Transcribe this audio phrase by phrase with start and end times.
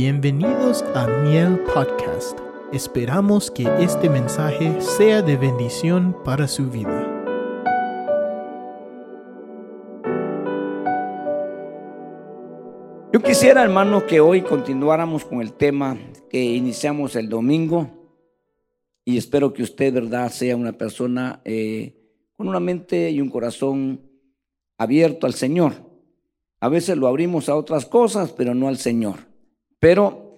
[0.00, 2.38] Bienvenidos a Miel Podcast.
[2.72, 7.04] Esperamos que este mensaje sea de bendición para su vida.
[13.12, 15.98] Yo quisiera, hermano, que hoy continuáramos con el tema
[16.30, 17.90] que iniciamos el domingo
[19.04, 21.96] y espero que usted, verdad, sea una persona eh,
[22.36, 24.00] con una mente y un corazón
[24.78, 25.72] abierto al Señor.
[26.60, 29.27] A veces lo abrimos a otras cosas, pero no al Señor.
[29.80, 30.36] Pero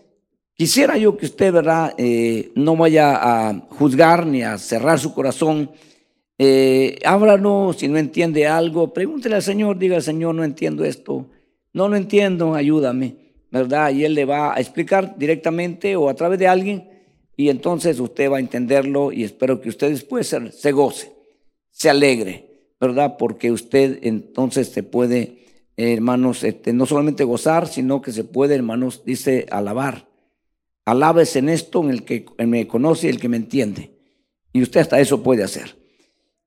[0.55, 5.71] quisiera yo que usted, ¿verdad?, eh, no vaya a juzgar ni a cerrar su corazón.
[6.39, 11.27] Eh, háblanos, si no entiende algo, pregúntele al Señor, diga al Señor, no entiendo esto,
[11.73, 13.17] no lo entiendo, ayúdame,
[13.51, 13.93] ¿verdad?
[13.93, 16.89] Y Él le va a explicar directamente o a través de alguien
[17.37, 21.13] y entonces usted va a entenderlo y espero que usted después se, se goce,
[21.71, 23.17] se alegre, ¿verdad?
[23.19, 25.40] Porque usted entonces se puede
[25.83, 30.09] hermanos, este, no solamente gozar, sino que se puede, hermanos, dice alabar.
[30.85, 33.93] Alabes en esto en el que me conoce y el que me entiende.
[34.53, 35.77] Y usted hasta eso puede hacer.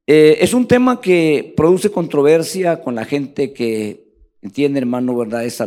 [0.05, 4.03] Eh, es un tema que produce controversia con la gente que
[4.41, 5.65] entiende, hermano, verdad, esa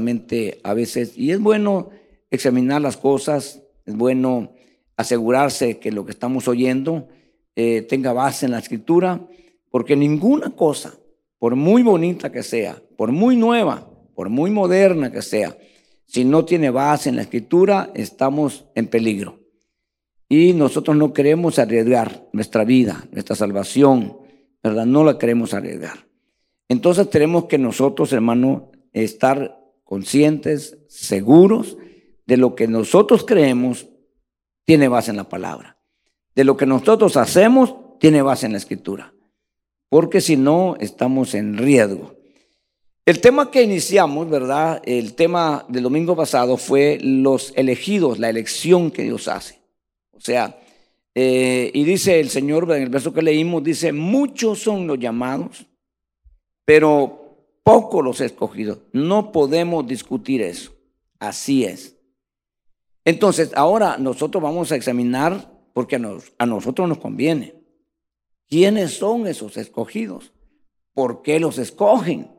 [0.63, 1.17] a veces.
[1.17, 1.91] Y es bueno
[2.31, 4.53] examinar las cosas, es bueno
[4.97, 7.09] asegurarse que lo que estamos oyendo
[7.55, 9.27] eh, tenga base en la escritura,
[9.71, 10.95] porque ninguna cosa,
[11.39, 15.57] por muy bonita que sea, por muy nueva, por muy moderna que sea,
[16.07, 19.41] si no tiene base en la escritura, estamos en peligro.
[20.29, 24.19] Y nosotros no queremos arriesgar nuestra vida, nuestra salvación,
[24.63, 24.87] ¿verdad?
[24.87, 26.07] No la queremos arriesgar.
[26.69, 31.77] Entonces tenemos que nosotros, hermano, estar conscientes, seguros
[32.27, 33.89] de lo que nosotros creemos
[34.65, 35.79] tiene base en la palabra.
[36.35, 39.13] De lo que nosotros hacemos tiene base en la escritura
[39.89, 42.16] porque si no estamos en riesgo.
[43.07, 44.83] El tema que iniciamos, ¿verdad?
[44.85, 49.61] El tema del domingo pasado fue los elegidos, la elección que Dios hace.
[50.11, 50.59] O sea,
[51.15, 55.67] eh, y dice el Señor, en el verso que leímos, dice, muchos son los llamados,
[56.65, 58.81] pero pocos los escogidos.
[58.93, 60.73] No podemos discutir eso.
[61.21, 61.95] Así es.
[63.05, 67.55] Entonces, ahora nosotros vamos a examinar, porque a nosotros nos conviene.
[68.49, 70.33] ¿Quiénes son esos escogidos?
[70.93, 72.36] ¿Por qué los escogen?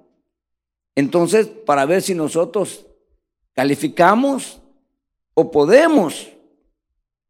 [0.97, 2.88] Entonces, para ver si nosotros
[3.53, 4.59] calificamos
[5.35, 6.28] o podemos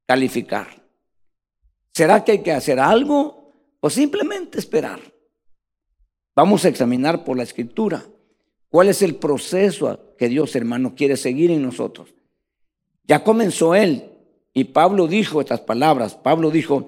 [0.05, 0.81] calificar.
[1.93, 3.51] ¿Será que hay que hacer algo
[3.81, 5.01] o simplemente esperar?
[6.33, 8.05] Vamos a examinar por la escritura
[8.69, 12.15] cuál es el proceso que Dios, hermano, quiere seguir en nosotros.
[13.03, 14.13] Ya comenzó Él
[14.53, 16.15] y Pablo dijo estas palabras.
[16.15, 16.87] Pablo dijo,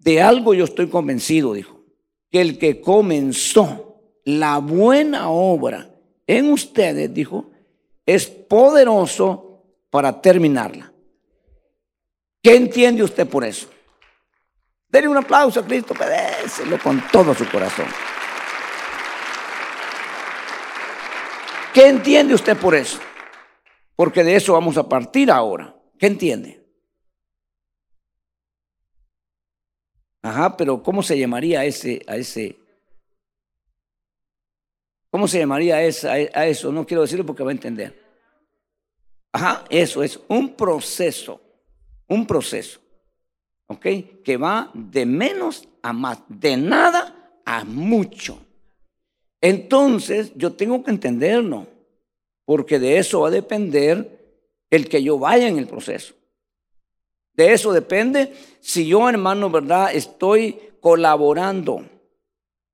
[0.00, 1.84] de algo yo estoy convencido, dijo,
[2.32, 3.90] que el que comenzó
[4.24, 5.89] la buena obra
[6.30, 7.50] en ustedes, dijo,
[8.06, 10.92] es poderoso para terminarla.
[12.40, 13.68] ¿Qué entiende usted por eso?
[14.88, 17.86] Denle un aplauso a Cristo, pedéselo con todo su corazón.
[21.74, 23.00] ¿Qué entiende usted por eso?
[23.96, 25.74] Porque de eso vamos a partir ahora.
[25.98, 26.64] ¿Qué entiende?
[30.22, 32.59] Ajá, pero ¿cómo se llamaría ese, a ese?
[35.10, 36.70] ¿Cómo se llamaría a, eso?
[36.70, 38.00] No quiero decirlo porque va a entender.
[39.32, 41.40] Ajá, eso es un proceso,
[42.08, 42.80] un proceso,
[43.66, 43.86] ¿ok?
[44.24, 48.38] Que va de menos a más, de nada a mucho.
[49.40, 51.66] Entonces, yo tengo que entenderlo,
[52.44, 56.14] porque de eso va a depender el que yo vaya en el proceso.
[57.34, 59.94] De eso depende si yo, hermano, ¿verdad?
[59.94, 61.84] Estoy colaborando.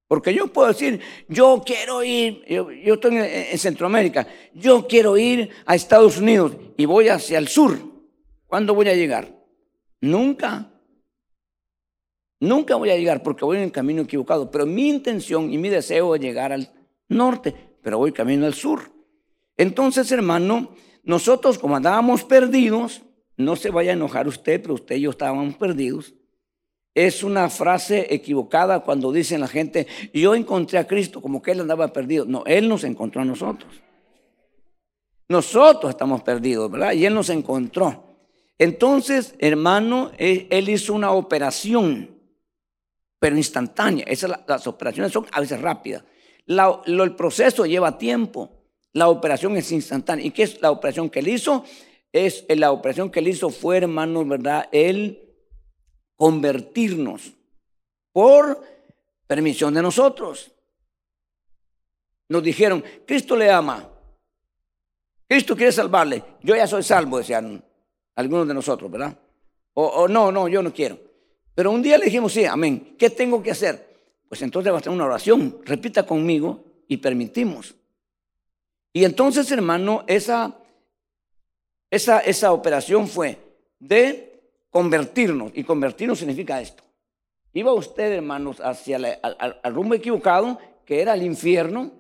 [0.09, 5.75] Porque yo puedo decir, yo quiero ir, yo, estoy en, Centroamérica, yo quiero ir a
[5.75, 7.79] Estados Unidos y voy hacia el sur.
[8.47, 9.37] ¿Cuándo voy a llegar?
[10.01, 10.71] Nunca.
[12.39, 14.51] Nunca voy a llegar porque voy en el camino equivocado.
[14.51, 16.71] Pero mi intención y mi deseo es llegar al
[17.09, 18.93] norte, pero voy camino al sur.
[19.57, 20.71] Entonces, hermano,
[21.03, 23.03] nosotros como andábamos perdidos,
[23.37, 26.15] no se vaya a enojar usted, pero usted y yo estábamos perdidos.
[26.97, 31.61] Es una frase equivocada cuando dicen la gente, yo encontré a Cristo como que Él
[31.61, 32.25] andaba perdido.
[32.25, 33.71] No, Él nos encontró a nosotros.
[35.29, 36.93] Nosotros estamos perdidos, ¿verdad?
[36.93, 38.17] Y Él nos encontró.
[38.57, 42.19] Entonces, hermano, Él, hizo una operación,
[43.19, 44.07] pero instantánea.
[44.09, 46.03] Esas, las operaciones son a veces rápidas.
[46.47, 48.51] el proceso lleva tiempo.
[48.95, 50.25] La operación es instantánea.
[50.25, 51.63] ¿Y qué es la operación que Él hizo?
[52.11, 54.71] es la operación que él hizo fue, hermanos, ¿verdad?
[54.73, 55.26] El
[56.17, 57.33] convertirnos
[58.13, 58.63] por
[59.27, 60.51] permisión de nosotros.
[62.29, 63.89] Nos dijeron, Cristo le ama.
[65.29, 66.23] Cristo quiere salvarle.
[66.43, 67.63] Yo ya soy salvo, decían
[68.15, 69.17] algunos de nosotros, ¿verdad?
[69.75, 70.99] O, no, no, yo no quiero.
[71.55, 72.97] Pero un día le dijimos, sí, amén.
[72.99, 73.95] ¿Qué tengo que hacer?
[74.29, 75.61] Pues entonces va a tener una oración.
[75.65, 77.75] Repita conmigo y permitimos.
[78.93, 80.57] Y entonces, hermano, esa,
[81.91, 83.39] esa, esa operación fue
[83.79, 84.26] de
[84.77, 85.53] convertirnos.
[85.55, 86.85] Y convertirnos significa esto.
[87.55, 91.93] Iba usted, hermanos, hacia el rumbo equivocado, que era el infierno,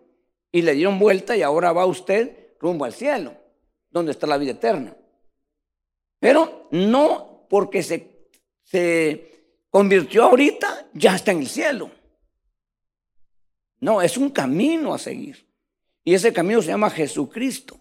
[0.52, 3.32] y le dieron vuelta y ahora va usted rumbo al cielo,
[3.88, 4.94] donde está la vida eterna.
[6.20, 8.28] Pero no porque se,
[8.62, 11.90] se convirtió ahorita, ya está en el cielo.
[13.80, 15.48] No, es un camino a seguir.
[16.04, 17.80] Y ese camino se llama Jesucristo.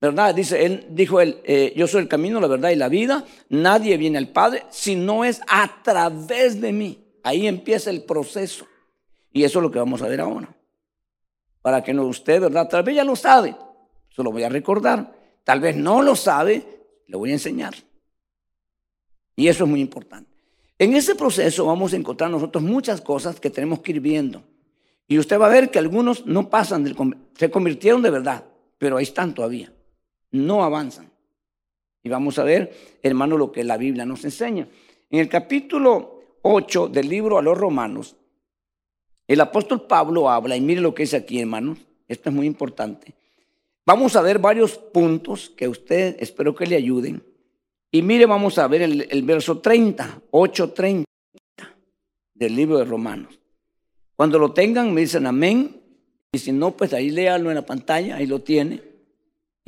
[0.00, 0.34] ¿Verdad?
[0.34, 3.24] Dice él, dijo él, eh, yo soy el camino, la verdad y la vida.
[3.48, 7.04] Nadie viene al Padre si no es a través de mí.
[7.24, 8.66] Ahí empieza el proceso.
[9.32, 10.54] Y eso es lo que vamos a ver ahora.
[11.62, 12.68] Para que no usted, ¿verdad?
[12.68, 13.56] Tal vez ya lo sabe.
[14.10, 15.14] Eso lo voy a recordar.
[15.42, 16.62] Tal vez no lo sabe,
[17.06, 17.74] le voy a enseñar.
[19.34, 20.30] Y eso es muy importante.
[20.78, 24.44] En ese proceso vamos a encontrar nosotros muchas cosas que tenemos que ir viendo.
[25.08, 26.96] Y usted va a ver que algunos no pasan, del,
[27.34, 28.44] se convirtieron de verdad,
[28.78, 29.72] pero ahí están todavía.
[30.30, 31.10] No avanzan.
[32.02, 32.72] Y vamos a ver,
[33.02, 34.68] hermano, lo que la Biblia nos enseña.
[35.10, 38.16] En el capítulo 8 del libro a los romanos,
[39.26, 43.14] el apóstol Pablo habla, y mire lo que dice aquí, hermanos, esto es muy importante.
[43.84, 47.22] Vamos a ver varios puntos que usted espero que le ayuden.
[47.90, 51.04] Y mire, vamos a ver el, el verso 30, 8.30
[52.34, 53.38] del libro de Romanos.
[54.14, 55.80] Cuando lo tengan, me dicen amén.
[56.32, 58.82] Y si no, pues ahí léalo en la pantalla, ahí lo tiene.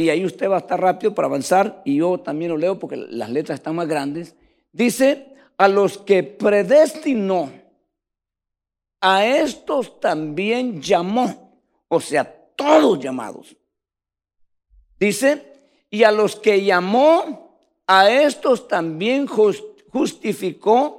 [0.00, 1.82] Y ahí usted va a estar rápido para avanzar.
[1.84, 4.34] Y yo también lo leo porque las letras están más grandes.
[4.72, 7.52] Dice, a los que predestinó,
[8.98, 11.60] a estos también llamó.
[11.88, 12.24] O sea,
[12.56, 13.54] todos llamados.
[14.98, 15.52] Dice,
[15.90, 20.96] y a los que llamó, a estos también justificó.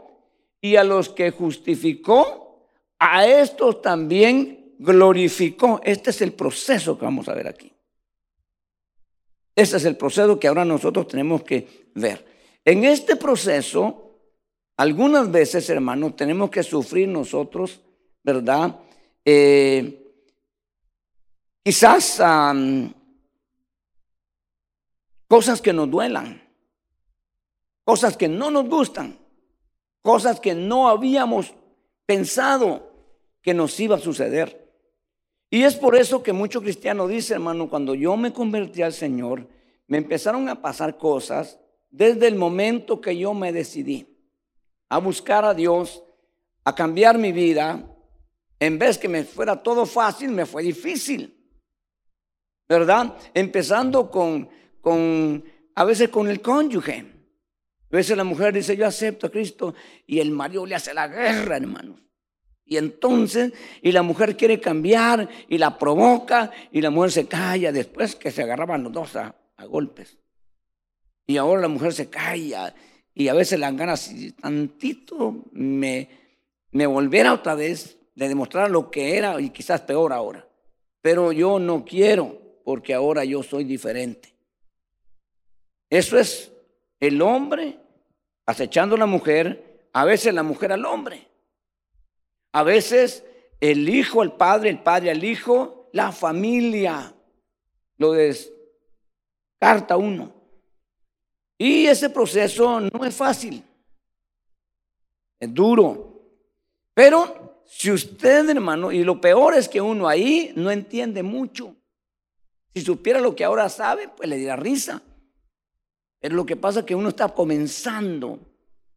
[0.61, 2.67] Y a los que justificó,
[2.99, 5.81] a estos también glorificó.
[5.83, 7.70] Este es el proceso que vamos a ver aquí.
[9.55, 12.25] Este es el proceso que ahora nosotros tenemos que ver.
[12.63, 14.19] En este proceso,
[14.77, 17.81] algunas veces, hermanos, tenemos que sufrir nosotros,
[18.23, 18.79] ¿verdad?
[19.25, 20.13] Eh,
[21.63, 22.21] quizás
[25.27, 26.41] cosas que nos duelan,
[27.83, 29.19] cosas que no nos gustan,
[30.01, 31.53] cosas que no habíamos
[32.05, 32.91] pensado
[33.41, 34.60] que nos iba a suceder.
[35.53, 39.49] Y es por eso que muchos cristianos dicen, hermano, cuando yo me convertí al Señor,
[39.85, 41.59] me empezaron a pasar cosas
[41.89, 44.07] desde el momento que yo me decidí
[44.87, 46.03] a buscar a Dios,
[46.63, 47.85] a cambiar mi vida.
[48.59, 51.37] En vez que me fuera todo fácil, me fue difícil.
[52.69, 53.17] ¿Verdad?
[53.33, 54.49] Empezando con,
[54.79, 55.43] con
[55.75, 57.05] a veces con el cónyuge.
[57.91, 59.75] A veces la mujer dice, yo acepto a Cristo,
[60.07, 61.99] y el marido le hace la guerra, hermanos.
[62.71, 63.51] Y entonces,
[63.81, 68.31] y la mujer quiere cambiar y la provoca y la mujer se calla después que
[68.31, 69.35] se agarraban los dos a,
[69.67, 70.17] golpes.
[71.27, 72.73] Y ahora la mujer se calla
[73.13, 76.07] y a veces dan ganas, si tantito me,
[76.71, 80.47] me volviera otra vez de demostrar lo que era y quizás peor ahora.
[81.01, 84.33] Pero yo no quiero porque ahora yo soy diferente.
[85.89, 86.53] Eso es
[87.01, 87.79] el hombre
[88.45, 91.30] acechando a la mujer, a veces la mujer al hombre.
[92.51, 93.23] A veces
[93.59, 97.13] el hijo al padre, el padre al hijo, la familia
[97.97, 100.33] lo descarta uno.
[101.57, 103.63] Y ese proceso no es fácil,
[105.39, 106.11] es duro.
[106.93, 111.75] Pero si usted, hermano, y lo peor es que uno ahí no entiende mucho.
[112.73, 115.01] Si supiera lo que ahora sabe, pues le dirá risa.
[116.19, 118.39] Pero lo que pasa es que uno está comenzando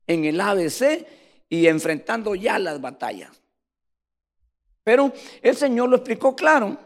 [0.06, 1.06] en el ABC
[1.48, 3.43] y enfrentando ya las batallas.
[4.84, 5.12] Pero
[5.42, 6.76] el Señor lo explicó claro.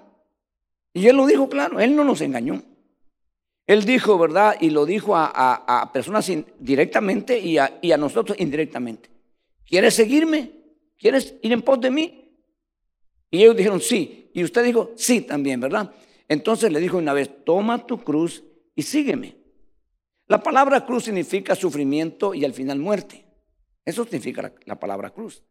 [0.95, 2.63] Y Él lo dijo claro, Él no nos engañó.
[3.67, 4.57] Él dijo, ¿verdad?
[4.61, 9.11] Y lo dijo a, personas directamente y a, nosotros indirectamente.
[9.67, 10.53] ¿Quieres seguirme?
[10.97, 12.35] ¿Quieres ir en pos de mí?
[13.31, 14.31] Y ellos dijeron, sí.
[14.33, 15.93] Y usted dijo, sí también, ¿verdad?
[16.29, 18.43] Entonces le dijo una vez, toma tu cruz
[18.75, 19.37] y sígueme.
[20.29, 23.27] La palabra cruz significa sufrimiento y al final muerte.
[23.85, 25.43] Eso significa la palabra cruz.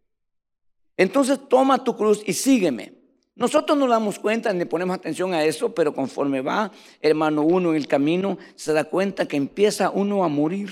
[0.97, 2.97] Entonces toma tu cruz y sígueme.
[3.35, 7.75] Nosotros no damos cuenta ni ponemos atención a eso, pero conforme va, hermano, uno en
[7.75, 10.71] el camino, se da cuenta que empieza uno a morir,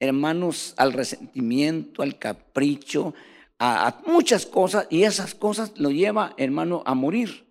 [0.00, 3.14] hermanos, al resentimiento, al capricho,
[3.60, 7.48] a, muchas cosas, y esas cosas lo lleva, hermano, a morir.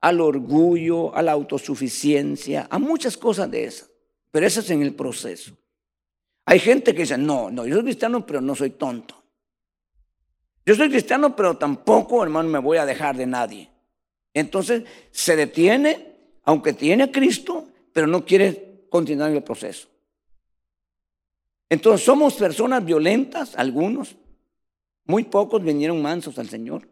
[0.00, 3.90] al orgullo, a la autosuficiencia, a muchas cosas de esas.
[4.30, 5.56] Pero eso es en el proceso.
[6.44, 9.17] Hay gente que dice, no, no, yo soy cristiano, pero no soy tonto.
[10.68, 13.70] Yo soy cristiano, pero tampoco, hermano, me voy a dejar de nadie.
[14.34, 19.88] Entonces se detiene, aunque tiene a Cristo, pero no quiere continuar el proceso.
[21.70, 24.14] Entonces somos personas violentas, algunos.
[25.06, 26.86] Muy pocos vinieron mansos al Señor.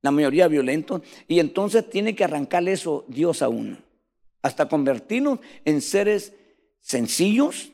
[0.00, 1.02] La mayoría violentos.
[1.28, 3.76] Y entonces tiene que arrancarle eso Dios a uno.
[4.40, 6.32] Hasta convertirnos en seres
[6.80, 7.70] sencillos,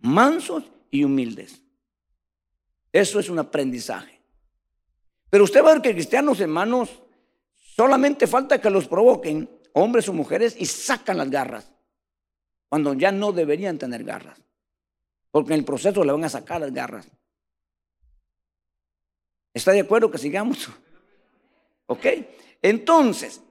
[0.00, 1.62] mansos y humildes.
[2.92, 4.15] Eso es un aprendizaje.
[5.36, 7.02] Pero usted va a ver que cristianos hermanos
[7.76, 11.70] solamente falta que los provoquen, hombres o mujeres, y sacan las garras,
[12.70, 14.40] cuando ya no deberían tener garras
[15.36, 17.06] porque en el proceso le van a sacar las garras.
[19.52, 20.70] ¿Está de acuerdo que sigamos?
[21.88, 22.06] ¿Ok?
[22.62, 23.42] Entonces,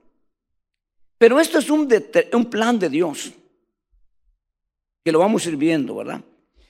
[1.20, 1.88] pero esto es un,
[2.34, 3.32] un plan de Dios,
[5.04, 6.24] que lo vamos a ir ¿verdad?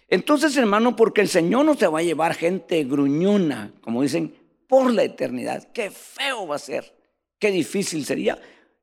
[0.09, 4.35] Entonces, hermano, porque el Señor no se va a llevar gente gruñona, como dicen,
[4.67, 5.71] por la eternidad.
[5.71, 6.95] Qué feo va a ser,
[7.39, 8.39] qué difícil sería,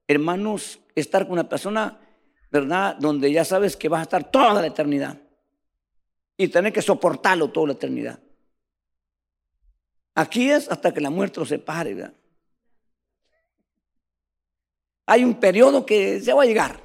[0.07, 2.01] hermanos, estar con una persona,
[2.51, 2.97] ¿verdad?
[2.97, 5.19] Donde ya sabes que vas a estar toda la eternidad
[6.37, 8.19] y tener que soportarlo toda la eternidad.
[10.15, 11.95] Aquí es hasta que la muerte lo separe.
[11.95, 12.15] ¿verdad?
[15.07, 16.81] Hay un periodo que se va a llegar.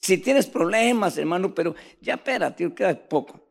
[0.00, 3.49] Si tienes problemas, hermano, pero ya espérate, queda poco.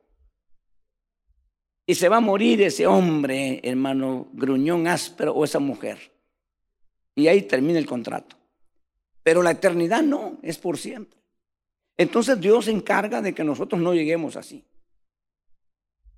[1.89, 5.97] Y se va a morir ese hombre, hermano, gruñón áspero o esa mujer.
[7.15, 8.35] Y ahí termina el contrato.
[9.23, 11.19] Pero la eternidad no, es por siempre.
[11.97, 14.63] Entonces Dios se encarga de que nosotros no lleguemos así.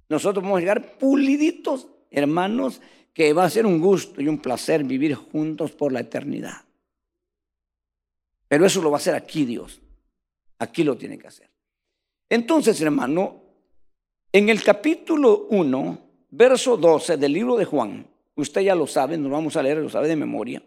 [0.10, 2.82] Nosotros vamos a llegar puliditos, hermanos,
[3.14, 6.66] que va a ser un gusto y un placer vivir juntos por la eternidad.
[8.50, 9.80] Pero eso lo va a hacer aquí Dios.
[10.60, 11.50] Aquí lo tiene que hacer.
[12.28, 13.41] Entonces, hermano,
[14.32, 15.98] en el capítulo 1,
[16.30, 19.90] verso 12 del libro de Juan, usted ya lo sabe, nos vamos a leer, lo
[19.90, 20.64] sabe de memoria.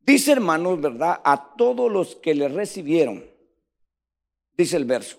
[0.00, 1.20] Dice, hermanos, ¿verdad?
[1.22, 3.24] A todos los que le recibieron,
[4.56, 5.18] dice el verso,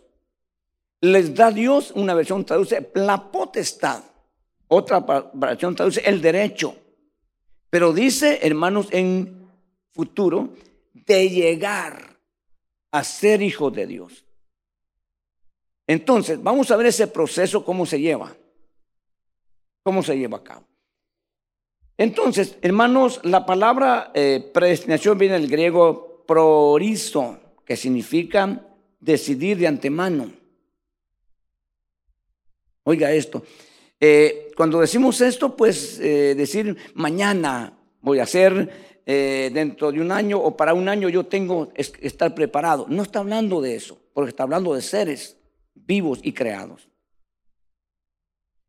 [1.01, 4.03] les da Dios, una versión traduce la potestad,
[4.67, 6.75] otra versión traduce el derecho,
[7.69, 9.47] pero dice, hermanos, en
[9.91, 10.53] futuro,
[10.93, 12.17] de llegar
[12.91, 14.22] a ser hijo de Dios.
[15.87, 18.35] Entonces, vamos a ver ese proceso, cómo se lleva,
[19.83, 20.65] cómo se lleva a cabo.
[21.97, 28.65] Entonces, hermanos, la palabra eh, predestinación viene del griego prorizo, que significa
[28.99, 30.31] decidir de antemano.
[32.83, 33.43] Oiga esto.
[33.99, 40.39] Eh, cuando decimos esto, pues eh, decir mañana voy a hacer, dentro de un año
[40.39, 42.85] o para un año yo tengo que estar preparado.
[42.87, 45.42] No está hablando de eso, porque está hablando de seres
[45.85, 46.89] vivos y creados.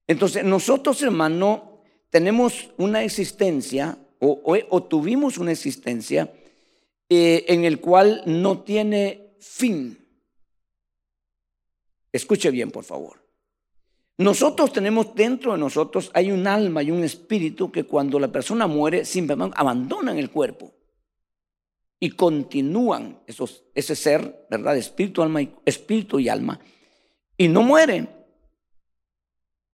[0.06, 1.80] Entonces, nosotros, hermano,
[2.10, 6.32] tenemos una existencia o, tuvimos una existencia
[7.08, 9.98] en el cual no tiene fin.
[12.12, 13.24] Escuche bien, por favor.
[14.16, 18.68] Nosotros tenemos dentro de nosotros, hay un alma y un espíritu que cuando la persona
[18.68, 20.72] muere, simplemente abandonan el cuerpo
[21.98, 24.76] y continúan esos, ese ser, ¿verdad?
[24.76, 26.60] Espíritu, alma y, espíritu y alma,
[27.36, 28.08] y no mueren.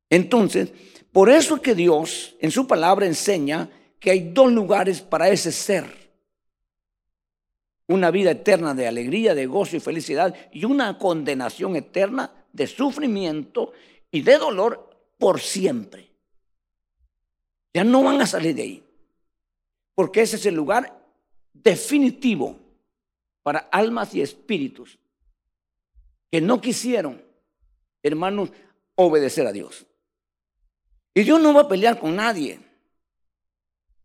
[0.08, 0.72] Entonces,
[1.12, 5.52] por eso es que Dios en su palabra enseña que hay dos lugares para ese
[5.52, 6.00] ser.
[7.86, 13.72] Una vida eterna de alegría, de gozo y felicidad y una condenación eterna de sufrimiento
[14.10, 16.10] y de dolor por siempre.
[17.74, 18.84] Ya no van a salir de ahí.
[19.94, 20.98] Porque ese es el lugar
[21.52, 22.58] definitivo
[23.42, 24.98] para almas y espíritus
[26.30, 27.22] que no quisieron,
[28.02, 28.50] hermanos,
[28.94, 29.86] obedecer a Dios.
[31.14, 32.60] Y Dios no va a pelear con nadie.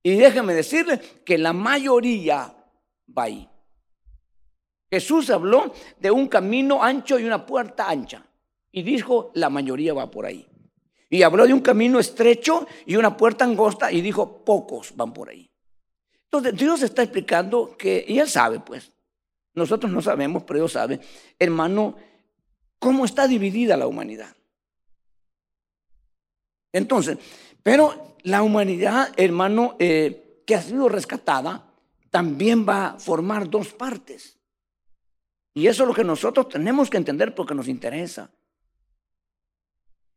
[0.03, 2.55] Y déjeme decirle que la mayoría
[3.17, 3.49] va ahí.
[4.89, 8.25] Jesús habló de un camino ancho y una puerta ancha.
[8.71, 10.47] Y dijo, la mayoría va por ahí.
[11.09, 15.29] Y habló de un camino estrecho y una puerta angosta y dijo, pocos van por
[15.29, 15.49] ahí.
[16.25, 18.91] Entonces Dios está explicando que, y Él sabe pues,
[19.53, 20.99] nosotros no sabemos, pero Dios sabe,
[21.39, 21.95] hermano,
[22.79, 24.35] cómo está dividida la humanidad.
[26.71, 27.17] Entonces,
[27.63, 31.65] pero la humanidad, hermano, eh, que ha sido rescatada,
[32.09, 34.37] también va a formar dos partes.
[35.53, 38.29] Y eso es lo que nosotros tenemos que entender porque nos interesa.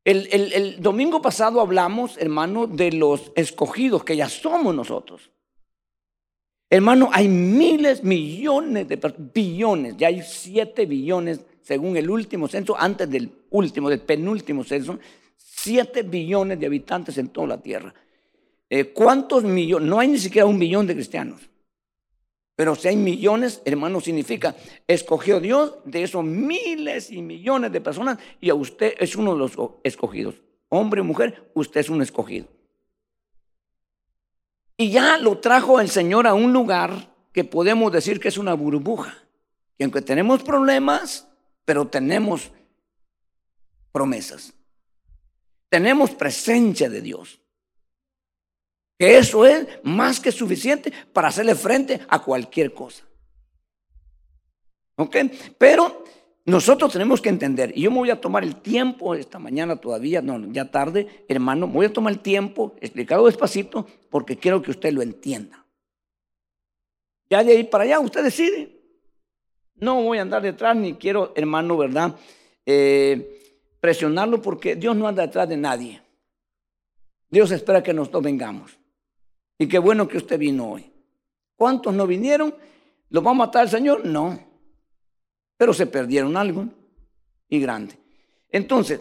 [0.04, 5.30] El, domingo pasado hablamos, hermano, de los escogidos, que ya somos nosotros.
[6.70, 13.10] Hermano, hay miles, millones de billones, ya hay siete billones según el último censo, antes
[13.10, 14.98] del último, del penúltimo censo,
[15.36, 17.92] siete billones de habitantes en toda la tierra.
[18.70, 19.86] Eh, ¿Cuántos millones?
[19.86, 21.42] No hay ni siquiera un millón de cristianos.
[22.56, 24.56] Pero si hay millones, hermano, significa,
[24.86, 29.38] escogió Dios de esos miles y millones de personas y a usted es uno de
[29.40, 29.52] los
[29.84, 30.36] escogidos.
[30.70, 32.46] Hombre o mujer, usted es un escogido.
[34.78, 38.54] Y ya lo trajo el Señor a un lugar que podemos decir que es una
[38.54, 39.18] burbuja.
[39.76, 41.27] Y aunque tenemos problemas,
[41.68, 42.50] pero tenemos
[43.92, 44.54] promesas.
[45.68, 47.38] Tenemos presencia de Dios.
[48.98, 53.04] Que eso es más que suficiente para hacerle frente a cualquier cosa.
[54.96, 55.14] ¿Ok?
[55.58, 56.04] Pero
[56.46, 60.22] nosotros tenemos que entender, y yo me voy a tomar el tiempo esta mañana todavía,
[60.22, 64.70] no, ya tarde, hermano, me voy a tomar el tiempo, explicado despacito, porque quiero que
[64.70, 65.66] usted lo entienda.
[67.28, 68.77] Ya de ahí para allá, usted decide.
[69.80, 72.16] No voy a andar detrás, ni quiero, hermano, ¿verdad?
[72.66, 76.02] Eh, presionarlo porque Dios no anda detrás de nadie.
[77.30, 78.78] Dios espera que nosotros vengamos.
[79.58, 80.90] Y qué bueno que usted vino hoy.
[81.56, 82.54] ¿Cuántos no vinieron?
[83.10, 84.04] ¿Los va a matar el Señor?
[84.04, 84.38] No.
[85.56, 86.66] Pero se perdieron algo
[87.48, 87.98] y grande.
[88.50, 89.00] Entonces,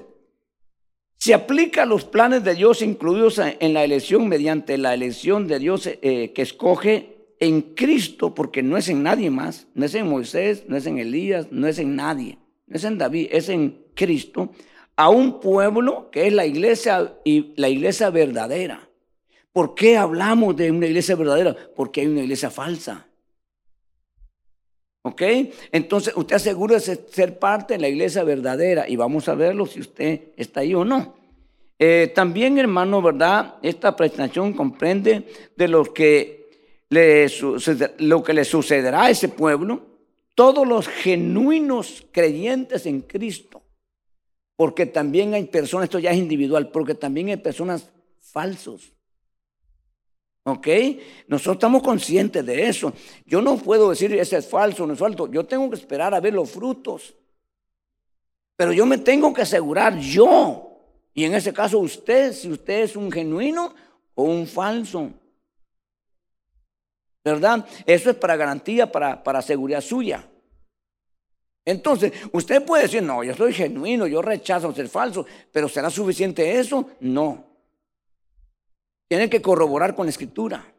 [1.18, 5.88] se aplica los planes de Dios incluidos en la elección mediante la elección de Dios
[5.88, 10.64] eh, que escoge en Cristo, porque no es en nadie más, no es en Moisés,
[10.68, 14.52] no es en Elías, no es en nadie, no es en David, es en Cristo,
[14.96, 18.90] a un pueblo que es la iglesia y la iglesia verdadera.
[19.54, 21.56] ¿Por qué hablamos de una iglesia verdadera?
[21.76, 23.08] Porque hay una iglesia falsa.
[25.04, 25.22] ¿Ok?
[25.72, 29.80] Entonces usted asegura de ser parte de la iglesia verdadera y vamos a verlo si
[29.80, 31.16] usted está ahí o no.
[31.80, 33.56] Eh, también, hermano, ¿verdad?
[33.62, 36.47] Esta presentación comprende de lo que,
[36.90, 37.28] le,
[38.00, 39.86] lo que le sucederá a ese pueblo,
[40.36, 43.64] todos los genuinos creyentes en Cristo.
[44.56, 48.94] Porque también hay personas, esto ya es individual, porque también hay personas falsos
[50.48, 50.66] ¿Ok?
[51.28, 52.94] Nosotros estamos conscientes de eso.
[53.26, 55.30] Yo no puedo decir ese es falso, no es falso.
[55.30, 57.14] Yo tengo que esperar a ver los frutos.
[58.56, 60.80] Pero yo me tengo que asegurar yo.
[61.14, 63.76] Y en ese caso usted, si usted es un genuino
[64.16, 65.12] o un falso.
[67.28, 67.66] ¿Verdad?
[67.86, 70.26] Eso es para garantía, para, para seguridad suya.
[71.66, 76.58] Entonces, usted puede decir, no, yo soy genuino, yo rechazo ser falso, pero ¿será suficiente
[76.58, 76.90] eso?
[77.02, 77.46] No.
[79.10, 80.74] Tiene que corroborar con la escritura.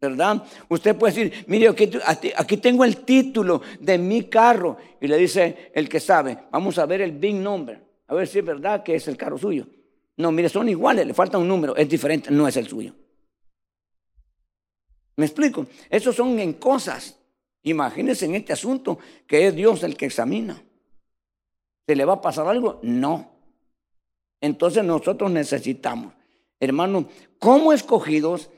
[0.00, 0.44] ¿Verdad?
[0.70, 4.78] Usted puede decir, mire, aquí, tengo el título de mi carro.
[4.98, 7.84] Y le dice el que sabe, vamos a ver el big number.
[8.06, 9.66] A ver si es verdad que es el carro suyo.
[10.16, 12.94] No, mire, son iguales, le falta un número, es diferente, no es el suyo.
[15.16, 15.66] ¿Me explico?
[15.90, 17.18] Esos son en cosas.
[17.62, 20.62] Imagínense en este asunto que es Dios el que examina.
[21.86, 22.80] ¿Se le va a pasar algo?
[22.82, 23.30] No.
[24.40, 26.14] Entonces nosotros necesitamos
[26.62, 27.08] hermano,
[27.40, 28.50] como escogidos,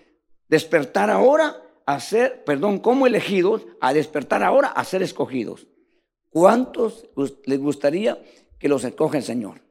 [0.48, 5.66] despertar ahora a ser, perdón, como elegidos, a despertar ahora a ser escogidos.
[6.28, 7.08] ¿Cuántos
[7.46, 8.22] les gustaría
[8.58, 9.62] que los escoge el Señor?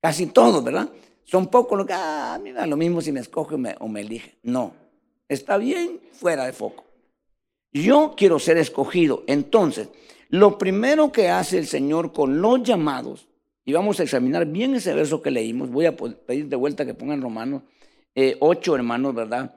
[0.00, 0.88] Casi todos, ¿verdad?
[1.30, 4.34] Son pocos los que, ah, mira, lo mismo si me escoge o me elige.
[4.42, 4.74] No,
[5.28, 6.84] está bien fuera de foco.
[7.72, 9.22] Yo quiero ser escogido.
[9.28, 9.90] Entonces,
[10.28, 13.28] lo primero que hace el Señor con los llamados
[13.64, 15.70] y vamos a examinar bien ese verso que leímos.
[15.70, 17.62] Voy a pedir de vuelta que pongan Romanos
[18.40, 19.54] 8, eh, hermanos, ¿verdad?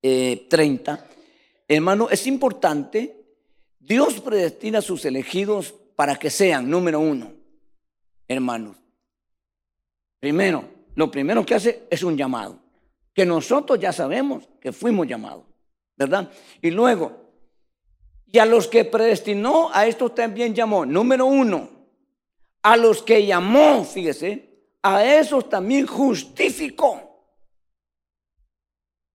[0.00, 0.94] 30.
[0.94, 3.26] Eh, Hermano, es importante.
[3.78, 7.30] Dios predestina a sus elegidos para que sean, número uno,
[8.26, 8.76] hermanos.
[10.18, 12.58] Primero, lo primero que hace es un llamado.
[13.14, 15.44] Que nosotros ya sabemos que fuimos llamados,
[15.96, 16.28] ¿verdad?
[16.60, 17.30] Y luego,
[18.26, 20.84] y a los que predestinó, a estos también llamó.
[20.84, 21.70] Número uno,
[22.62, 27.00] a los que llamó, fíjese, a esos también justificó.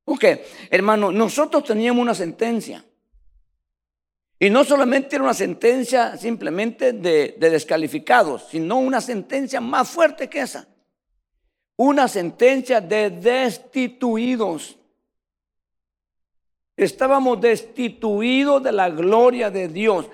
[0.05, 0.23] Ok,
[0.69, 2.81] hermano, nosotros teníamos una sentencia.
[4.39, 10.39] Y no solamente era una sentencia simplemente de, descalificados, sino una sentencia más fuerte que
[10.39, 10.69] esa.
[11.75, 14.77] Una sentencia de destituidos.
[16.75, 20.07] Estábamos destituidos de la gloria de Dios.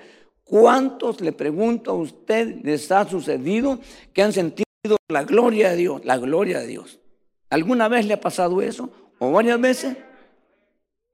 [0.44, 3.78] ¿Cuántos, le pregunto a usted, les ha sucedido
[4.12, 4.66] que han sentido
[5.08, 6.04] la gloria de Dios?
[6.04, 6.98] La gloria de Dios.
[7.50, 8.90] ¿Alguna vez le ha pasado eso?
[9.18, 9.96] ¿O varias veces?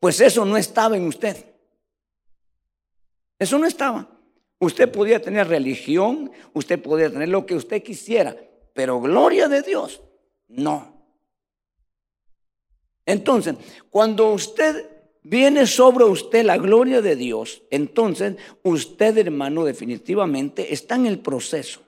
[0.01, 1.37] Pues eso no estaba en usted.
[3.39, 4.09] Eso no estaba.
[4.59, 8.37] Usted podía tener religión, usted podía tener lo que usted quisiera,
[8.73, 10.01] pero gloria de Dios,
[10.49, 10.95] no.
[13.05, 13.55] Entonces,
[13.91, 14.91] cuando usted
[15.23, 21.83] viene sobre usted la gloria de Dios, entonces usted, hermano, definitivamente está en el proceso.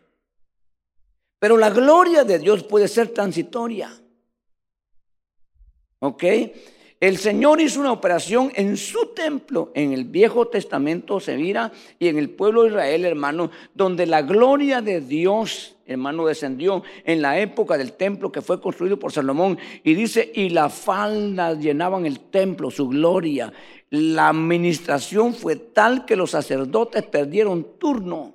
[1.38, 3.92] Pero la gloria de Dios puede ser transitoria.
[6.00, 6.24] ¿Ok?
[7.00, 12.08] El Señor hizo una operación en su templo, en el Viejo Testamento se mira, y
[12.08, 17.38] en el pueblo de Israel, hermano, donde la gloria de Dios, hermano, descendió en la
[17.38, 19.58] época del templo que fue construido por Salomón.
[19.84, 23.52] Y dice, y las faldas llenaban el templo, su gloria.
[23.90, 28.34] La administración fue tal que los sacerdotes perdieron turno,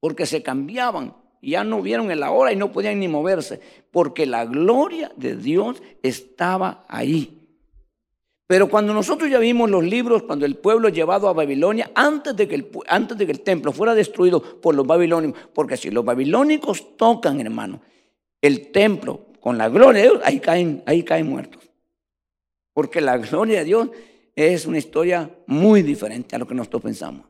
[0.00, 1.14] porque se cambiaban
[1.46, 5.36] ya no vieron en la hora y no podían ni moverse, porque la gloria de
[5.36, 7.43] Dios estaba ahí.
[8.46, 12.46] Pero cuando nosotros ya vimos los libros, cuando el pueblo llevado a Babilonia, antes de
[12.46, 16.04] que el, antes de que el templo fuera destruido por los babilónicos, porque si los
[16.04, 17.80] babilónicos tocan, hermano,
[18.42, 21.62] el templo con la gloria de Dios, ahí caen, ahí caen muertos.
[22.74, 23.88] Porque la gloria de Dios
[24.36, 27.26] es una historia muy diferente a lo que nosotros pensamos.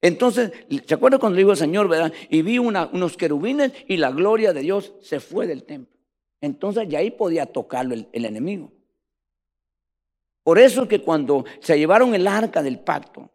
[0.00, 0.52] Entonces,
[0.84, 2.12] ¿se acuerda cuando digo el Señor, verdad?
[2.28, 5.96] Y vi unos querubines y la gloria de Dios se fue del templo.
[6.40, 8.73] Entonces, ya ahí podía tocarlo el enemigo.
[10.44, 13.30] Por eso es que cuando se llevaron el arca del pacto,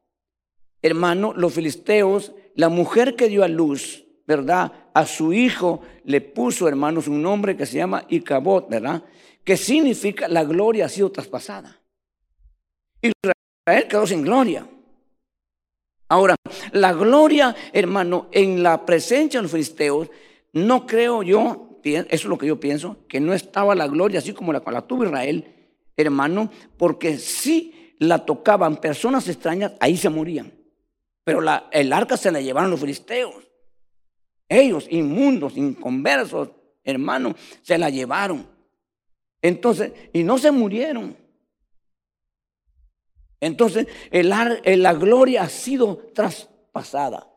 [0.81, 4.71] hermano, los filisteos, la mujer que dio a luz, ¿verdad?
[4.93, 9.03] A su hijo le puso, hermanos, un nombre que se llama Icabot, ¿verdad?
[9.43, 11.81] Que significa la gloria ha sido traspasada.
[13.01, 14.67] Israel quedó sin gloria.
[16.09, 16.35] Ahora,
[16.71, 20.09] la gloria, hermano, en la presencia de los filisteos,
[20.53, 24.33] no creo yo, eso es lo que yo pienso, que no estaba la gloria así
[24.33, 25.58] como la la tuvo Israel,
[26.01, 30.51] hermano, porque si la tocaban personas extrañas, ahí se morían.
[31.23, 33.35] Pero el arca se la llevaron los filisteos.
[34.47, 36.49] Ellos, inmundos, inconversos,
[36.83, 38.47] hermano, se la llevaron.
[39.41, 41.15] Entonces, y no se murieron.
[43.41, 47.27] Entonces, el, la gloria ha sido traspasada.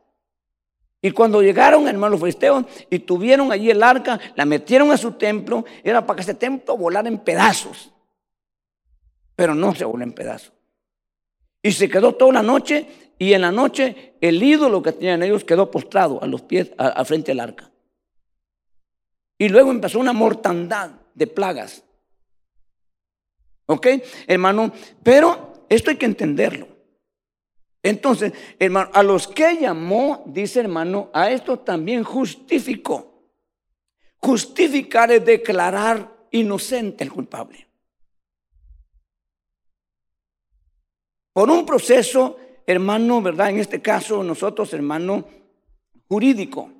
[1.02, 5.64] Y cuando llegaron, hermanos filisteos, y tuvieron allí el arca, la metieron a su templo,
[5.82, 7.91] era para que ese templo volara en pedazos
[9.42, 10.52] pero no se voló en pedazos.
[11.60, 12.86] Y se quedó toda la noche
[13.18, 17.04] y en la noche el ídolo que tenían ellos quedó postrado a los pies, a,
[17.04, 17.68] frente del arca.
[19.36, 21.82] Y luego empezó una mortandad de plagas.
[23.66, 23.88] ¿Ok,
[24.28, 24.70] hermano?
[25.02, 26.68] Pero esto hay que entenderlo.
[27.82, 33.28] Entonces, hermano, a los que llamó, dice hermano, a esto también justificó.
[34.18, 37.71] Justificar es declarar inocente el culpable.
[41.32, 43.50] Por un proceso, hermano, ¿verdad?
[43.50, 45.24] En este caso, nosotros, hermano,
[46.08, 46.70] jurídico,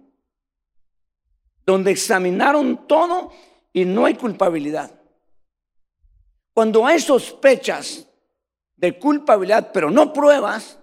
[1.65, 3.33] donde examinaron todo
[3.73, 5.01] y no hay culpabilidad.
[6.53, 8.07] Cuando hay sospechas
[8.77, 10.79] de culpabilidad, pero no pruebas,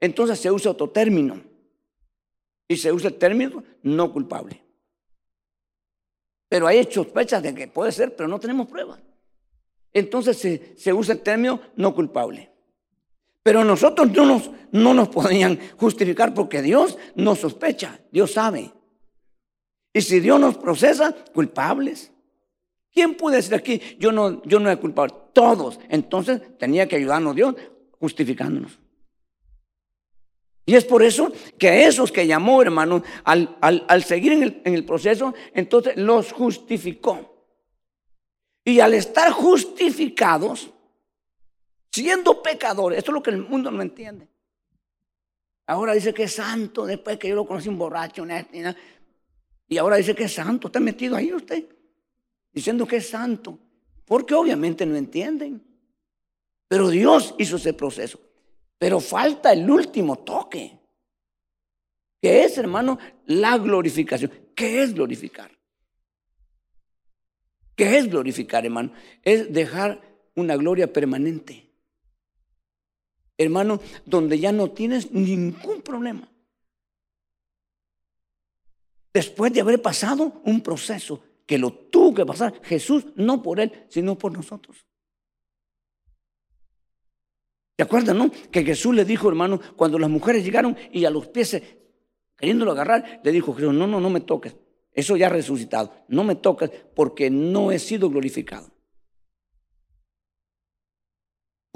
[0.00, 1.40] entonces se usa otro término.
[2.68, 4.60] Y se usa el término no culpable.
[6.48, 9.00] Pero hay sospechas de que puede ser, pero no tenemos pruebas.
[9.92, 12.55] Entonces se, se usa el término no culpable.
[13.46, 18.72] Pero nosotros no nos, no nos podían justificar porque Dios nos sospecha, Dios sabe.
[19.92, 22.10] Y si Dios nos procesa, culpables.
[22.92, 25.14] ¿Quién puede decir aquí, yo no, yo no he culpable?
[25.32, 25.78] Todos.
[25.88, 27.54] Entonces tenía que ayudarnos Dios
[28.00, 28.80] justificándonos.
[30.64, 34.60] Y es por eso que a esos que llamó, hermano, al, al, seguir en el,
[34.64, 37.46] en el proceso, entonces los justificó.
[38.64, 40.72] Y al estar justificados,
[41.96, 42.98] siendo pecadores.
[42.98, 44.28] Esto es lo que el mundo no entiende.
[45.66, 48.26] Ahora dice que es santo, después que yo lo conocí un borracho,
[49.68, 50.68] y ahora dice que es santo.
[50.68, 51.64] Está metido ahí usted,
[52.52, 53.58] diciendo que es santo,
[54.04, 55.64] porque obviamente no entienden.
[56.68, 58.20] Pero Dios hizo ese proceso.
[58.78, 60.78] Pero falta el último toque,
[62.20, 64.30] que es, hermano, la glorificación.
[64.54, 65.50] ¿Qué es glorificar?
[67.74, 68.92] ¿Qué es glorificar, hermano?
[69.22, 70.00] Es dejar
[70.34, 71.65] una gloria permanente
[73.38, 76.28] hermano, donde ya no tienes ningún problema.
[79.12, 83.86] Después de haber pasado un proceso que lo tuvo que pasar Jesús, no por él,
[83.88, 84.86] sino por nosotros.
[87.76, 88.30] ¿Se acuerdan, no?
[88.50, 91.62] Que Jesús le dijo, hermano, cuando las mujeres llegaron y a los pies,
[92.36, 94.56] queriéndolo agarrar, le dijo Jesús, no, no, no me toques.
[94.92, 95.92] Eso ya resucitado.
[96.08, 98.75] No me toques porque no he sido glorificado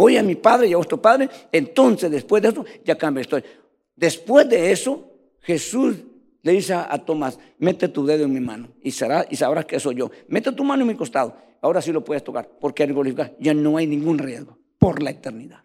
[0.00, 3.22] voy a mi padre y a vuestro padre, entonces después de eso ya cambia la
[3.22, 3.50] historia.
[3.94, 5.96] Después de eso, Jesús
[6.42, 9.78] le dice a, Tomás, mete tu dedo en mi mano y, será, y sabrás que
[9.78, 10.10] soy yo.
[10.28, 11.36] Mete tu mano en mi costado.
[11.60, 15.10] Ahora sí lo puedes tocar, porque al glorificar ya no hay ningún riesgo por la
[15.10, 15.62] eternidad.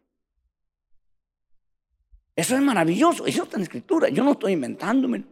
[2.35, 5.23] Eso es maravilloso, eso está en la escritura, yo no estoy inventándomelo.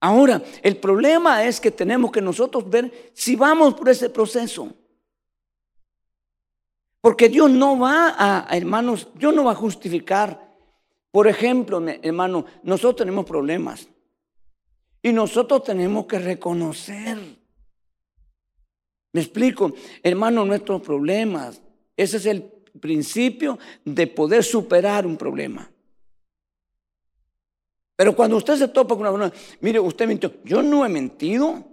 [0.00, 4.74] Ahora, el problema es que tenemos que nosotros ver si vamos por ese proceso.
[7.00, 10.50] Porque Dios no va a, hermanos, Dios no va a justificar.
[11.10, 13.88] Por ejemplo, hermano, nosotros tenemos problemas.
[15.02, 17.18] Y nosotros tenemos que reconocer.
[19.12, 21.62] Me explico, hermano, nuestros problemas.
[21.96, 22.42] Ese es el
[22.78, 25.70] principio de poder superar un problema.
[27.96, 31.64] Pero cuando usted se topa con una persona, mire, usted mintió, yo no he mentido.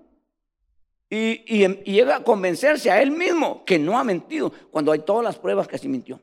[1.10, 5.38] Y, llega a convencerse a él mismo que no ha mentido cuando hay todas las
[5.38, 6.22] pruebas que sí mintió.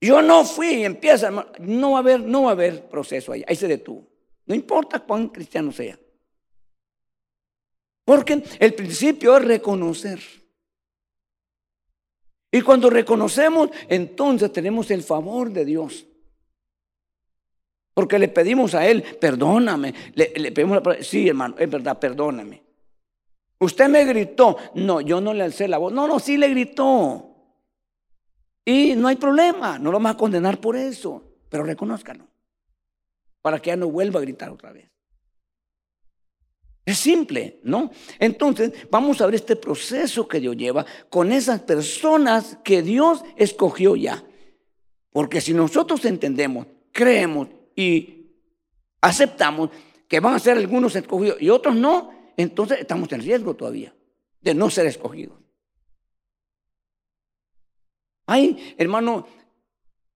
[0.00, 3.44] Yo no fui y empieza, no va a haber, no va a haber proceso ahí,
[3.46, 4.06] ahí se detuvo.
[4.46, 5.98] No importa cuán cristiano sea.
[8.04, 10.20] Porque el principio es reconocer.
[12.50, 16.06] Y cuando reconocemos, entonces tenemos el favor de Dios.
[17.98, 19.92] Porque le pedimos a Él, perdóname.
[20.14, 22.62] Le, pedimos sí, hermano, es verdad, perdóname.
[23.58, 24.56] Usted me gritó.
[24.76, 25.92] No, yo no le alcé la voz.
[25.92, 27.34] No, no, sí le gritó.
[28.64, 31.24] Y no hay problema, no lo vamos a condenar por eso.
[31.48, 32.24] Pero reconózcalo.
[33.42, 34.88] Para que ya no vuelva a gritar otra vez.
[36.84, 37.90] Es simple, ¿no?
[38.20, 43.96] Entonces, vamos a ver este proceso que Dios lleva con esas personas que Dios escogió
[43.96, 44.22] ya.
[45.10, 48.34] Porque si nosotros entendemos, creemos y
[49.00, 49.70] aceptamos
[50.08, 53.94] que van a ser algunos escogidos y otros no, entonces estamos en riesgo todavía
[54.40, 55.38] de no ser escogidos.
[58.26, 59.28] Hay, hermano,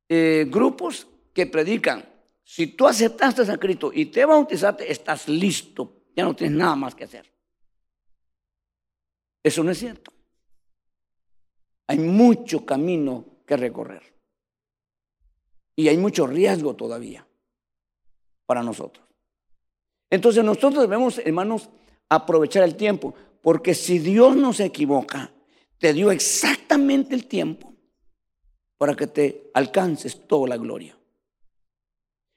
[0.09, 2.05] eh, grupos que predican,
[2.42, 6.96] si tú aceptaste a Cristo y te bautizaste, estás listo, ya no tienes nada más
[6.96, 7.33] que hacer.
[9.40, 10.12] Eso no es cierto.
[11.87, 14.03] Hay mucho camino que recorrer.
[15.77, 17.25] Y hay mucho riesgo todavía
[18.52, 19.02] para nosotros.
[20.10, 21.70] Entonces nosotros debemos, hermanos,
[22.10, 25.32] aprovechar el tiempo, porque si Dios no se equivoca,
[25.78, 27.72] te dio exactamente el tiempo
[28.76, 30.94] para que te alcances toda la gloria.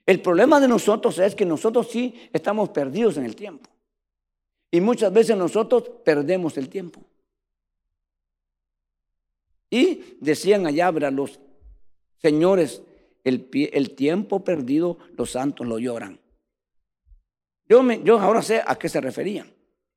[0.06, 3.70] El problema de nosotros es que nosotros sí estamos perdidos en el tiempo.
[4.72, 7.02] Y muchas veces nosotros perdemos el tiempo.
[9.70, 11.42] Y decían allá, los
[12.22, 12.82] señores
[13.26, 16.20] el, tiempo perdido, los santos lo lloran.
[17.68, 19.52] Yo, me, yo ahora sé a qué se referían.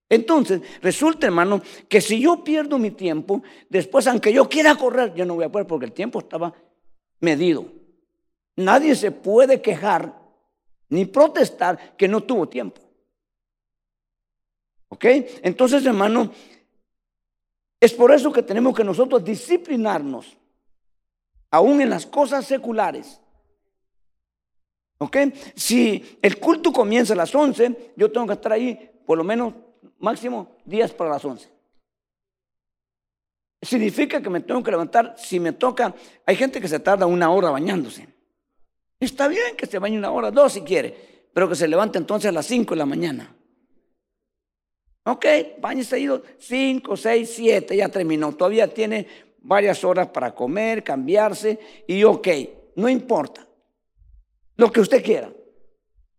[0.09, 5.27] Entonces, resulta, hermano, que si yo pierdo mi tiempo, después, aunque yo quiera correr, yo
[5.27, 6.55] no voy a poder porque el tiempo estaba
[7.21, 7.67] medido.
[8.57, 10.19] Nadie se puede quejar
[10.88, 12.81] ni protestar que no tuvo tiempo.
[14.88, 15.05] ¿Ok?
[15.43, 16.33] Entonces, hermano,
[17.79, 20.38] es por eso que tenemos que nosotros disciplinarnos
[21.51, 23.21] aún en las cosas seculares.
[24.99, 25.17] ¿Ok?
[25.55, 29.55] Si el culto comienza a las 11, yo tengo que estar ahí por lo menos
[29.99, 31.49] máximo 10 para las 11.
[33.63, 35.95] Significa que me tengo que levantar, si me toca,
[36.27, 38.09] hay gente que se tarda una hora bañándose.
[39.01, 42.29] Está bien que se bañe una hora, dos si quiere, pero que se levante entonces
[42.29, 43.35] a las 5 de la mañana.
[45.05, 45.25] Ok,
[45.61, 48.35] bañese ido 5, 6, 7, ya terminó.
[48.35, 49.07] Todavía tiene
[49.38, 52.29] varias horas para comer, cambiarse y ok,
[52.77, 53.46] no importa.
[54.57, 55.33] Lo que usted quiera.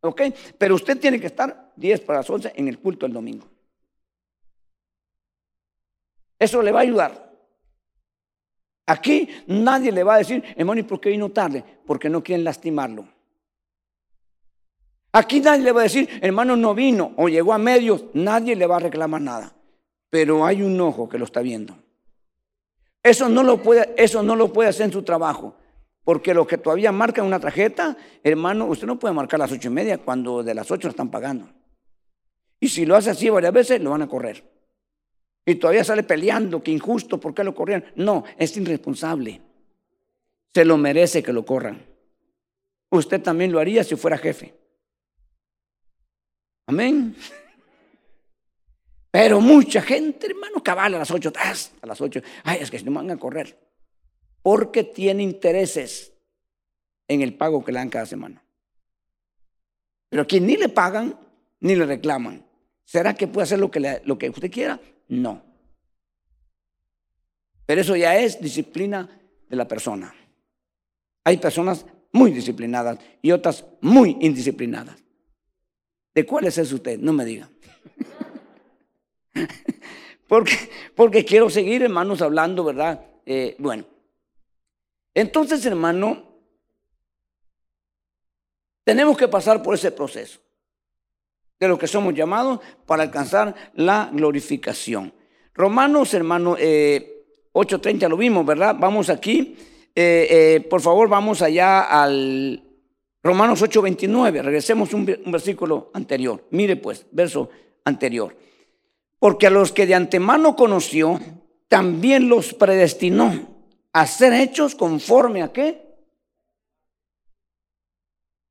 [0.01, 0.21] ¿Ok?
[0.57, 3.47] Pero usted tiene que estar 10 para las 11 en el culto el domingo.
[6.37, 7.29] Eso le va a ayudar.
[8.85, 11.63] Aquí nadie le va a decir, hermano, ¿y por qué vino tarde?
[11.85, 13.07] Porque no quieren lastimarlo.
[15.11, 18.05] Aquí nadie le va a decir, hermano, no vino o llegó a medios.
[18.13, 19.53] Nadie le va a reclamar nada.
[20.09, 21.77] Pero hay un ojo que lo está viendo.
[23.03, 25.55] Eso no lo puede, eso no lo puede hacer en su trabajo.
[26.03, 29.71] Porque lo que todavía marca una tarjeta, hermano, usted no puede marcar las ocho y
[29.71, 31.49] media cuando de las ocho lo están pagando.
[32.59, 34.43] Y si lo hace así varias veces, lo van a correr.
[35.45, 37.85] Y todavía sale peleando, que injusto, ¿por qué lo corrieron?
[37.95, 39.41] No, es irresponsable.
[40.53, 41.85] Se lo merece que lo corran.
[42.89, 44.53] Usted también lo haría si fuera jefe.
[46.65, 47.15] Amén.
[49.11, 52.91] Pero mucha gente, hermano, cabal a las ocho, a las ocho, ay, es que no
[52.91, 53.57] van a correr.
[54.41, 56.13] Porque tiene intereses
[57.07, 58.43] en el pago que le dan cada semana.
[60.09, 61.17] Pero aquí ni le pagan
[61.59, 62.45] ni le reclaman.
[62.85, 64.79] ¿Será que puede hacer lo que, lo que usted quiera?
[65.07, 65.43] No.
[67.65, 69.09] Pero eso ya es disciplina
[69.47, 70.13] de la persona.
[71.23, 74.97] Hay personas muy disciplinadas y otras muy indisciplinadas.
[76.15, 76.97] ¿De cuáles es usted?
[76.99, 77.49] No me diga.
[80.27, 80.55] porque,
[80.95, 83.05] porque quiero seguir, hermanos, hablando, ¿verdad?
[83.25, 83.85] Eh, bueno,
[85.13, 86.23] entonces, hermano,
[88.83, 90.39] tenemos que pasar por ese proceso
[91.59, 95.13] de lo que somos llamados para alcanzar la glorificación.
[95.53, 98.75] Romanos, hermano, 8.30 eh, lo vimos, ¿verdad?
[98.79, 99.57] Vamos aquí.
[99.93, 102.63] Eh, eh, por favor, vamos allá al
[103.21, 104.41] Romanos 8.29.
[104.41, 106.45] Regresemos un, un versículo anterior.
[106.51, 107.49] Mire pues, verso
[107.83, 108.35] anterior.
[109.19, 111.19] Porque a los que de antemano conoció,
[111.67, 113.59] también los predestinó
[113.91, 115.85] a ser hechos conforme a qué?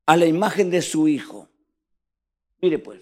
[0.05, 1.49] A la imagen de su Hijo.
[2.61, 3.01] Mire pues,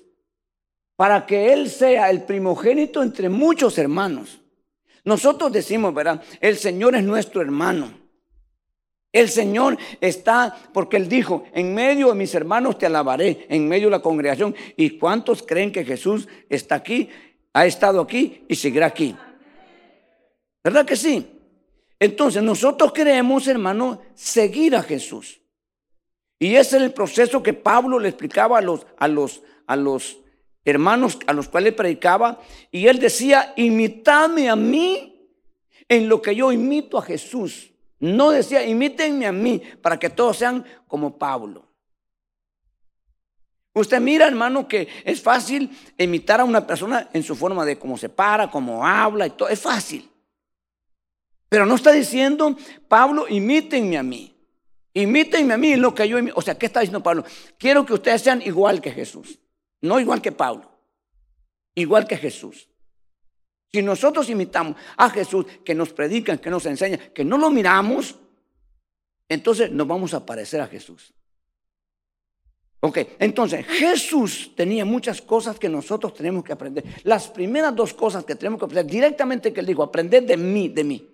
[0.95, 4.41] para que Él sea el primogénito entre muchos hermanos.
[5.03, 6.21] Nosotros decimos, ¿verdad?
[6.41, 8.07] El Señor es nuestro hermano.
[9.13, 13.87] El Señor está, porque Él dijo, en medio de mis hermanos te alabaré, en medio
[13.87, 14.53] de la congregación.
[14.75, 17.09] ¿Y cuántos creen que Jesús está aquí,
[17.57, 19.15] ha estado aquí y seguirá aquí?
[20.63, 21.27] ¿Verdad que sí?
[21.99, 25.41] Entonces nosotros queremos, hermano, seguir a Jesús.
[26.37, 30.19] Y ese es el proceso que Pablo le explicaba a los, a los, a los
[30.65, 32.39] hermanos a los cuales predicaba,
[32.69, 35.31] y él decía, imitadme a mí
[35.89, 37.71] en lo que yo imito a Jesús.
[37.99, 41.66] No decía, imítenme a mí para que todos sean como Pablo.
[43.79, 47.97] Usted mira, hermano, que es fácil imitar a una persona en su forma de cómo
[47.97, 49.49] se para, cómo habla y todo.
[49.49, 50.09] Es fácil.
[51.49, 54.33] Pero no está diciendo, Pablo, imítenme a mí.
[54.93, 56.17] Imítenme a mí en lo que yo.
[56.33, 57.23] O sea, ¿qué está diciendo Pablo?
[57.57, 59.39] Quiero que ustedes sean igual que Jesús.
[59.81, 60.71] No igual que Pablo,
[61.75, 62.67] igual que Jesús.
[63.71, 68.15] Si nosotros imitamos a Jesús, que nos predica, que nos enseña, que no lo miramos,
[69.29, 71.13] entonces nos vamos a parecer a Jesús.
[72.87, 76.83] Ok, entonces Jesús tenía muchas cosas que nosotros tenemos que aprender.
[77.03, 80.69] Las primeras dos cosas que tenemos que aprender directamente que él dijo, aprender de mí,
[80.69, 81.07] de mí.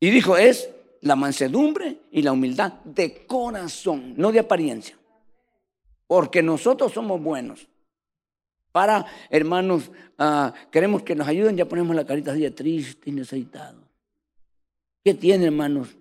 [0.00, 0.68] Y dijo, es
[1.00, 4.98] la mansedumbre y la humildad de corazón, no de apariencia
[6.08, 7.68] porque nosotros somos buenos.
[8.72, 13.12] Para, hermanos, ah, queremos que nos ayuden, ya ponemos la carita así de triste y
[13.12, 13.82] necesitado.
[15.04, 15.96] ¿Qué tiene, hermanos?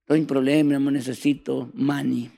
[0.00, 2.30] Estoy en problema, hermano, necesito money.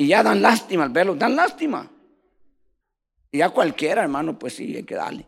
[0.00, 1.86] Y ya dan lástima al verlo, dan lástima.
[3.30, 5.26] Y ya cualquiera, hermano, pues sí, hay que darle.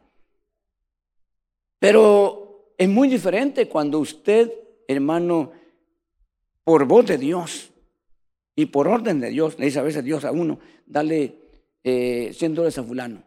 [1.78, 4.50] Pero es muy diferente cuando usted,
[4.88, 5.52] hermano,
[6.64, 7.70] por voz de Dios,
[8.56, 11.36] y por orden de Dios, le dice a veces Dios a uno, dale
[11.84, 13.22] eh, 100 dólares a fulano.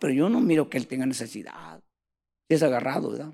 [0.00, 1.80] Pero yo no miro que él tenga necesidad.
[2.48, 3.32] Es agarrado, ¿verdad?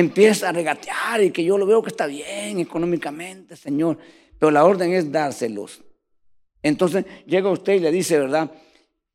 [0.00, 3.98] Empieza a regatear y que yo lo veo que está bien económicamente, Señor.
[4.38, 5.82] Pero la orden es dárselos.
[6.62, 8.50] Entonces llega usted y le dice, ¿verdad?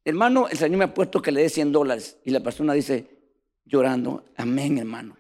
[0.04, 2.20] Hermano, el Señor me ha puesto que le dé 100 dólares.
[2.24, 3.08] Y la persona dice,
[3.66, 5.18] llorando, amén, hermano.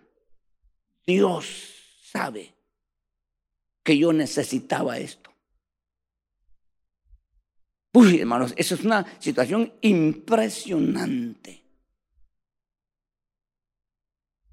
[1.04, 1.48] Dios
[2.04, 2.54] sabe
[3.82, 5.32] que yo necesitaba esto.
[7.92, 11.65] Uy, hermanos, eso es una situación impresionante.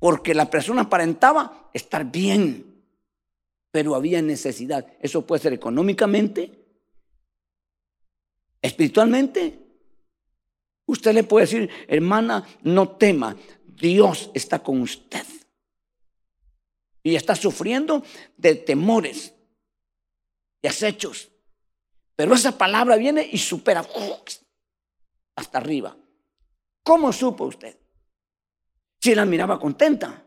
[0.02, 2.82] Porque la persona aparentaba estar bien,
[3.70, 4.84] pero había necesidad.
[4.98, 6.50] Eso puede ser económicamente,
[8.60, 9.60] espiritualmente.
[10.86, 15.24] Usted le puede decir, hermana, no tema, Dios está con usted
[17.04, 18.02] y está sufriendo
[18.36, 19.32] de temores,
[20.62, 21.30] de acechos.
[22.16, 23.86] Pero esa palabra viene y supera
[25.36, 25.96] hasta arriba.
[26.82, 27.81] ¿Cómo supo usted?
[29.02, 30.24] Si la miraba contenta.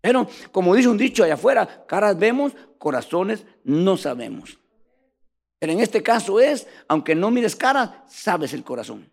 [0.00, 4.58] Pero como dice un dicho allá afuera, caras vemos, corazones no sabemos.
[5.58, 9.12] Pero en este caso es, aunque no mires cara, sabes el corazón.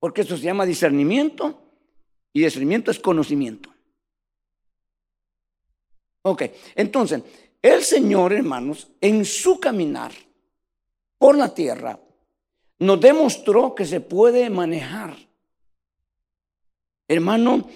[0.00, 1.62] Porque eso se llama discernimiento
[2.32, 3.72] y discernimiento es conocimiento.
[6.22, 6.42] Ok,
[6.74, 7.22] entonces,
[7.62, 10.12] el Señor, hermanos, en su caminar
[11.18, 12.00] por la tierra,
[12.78, 15.29] nos demostró que se puede manejar.
[17.10, 17.68] Hermano,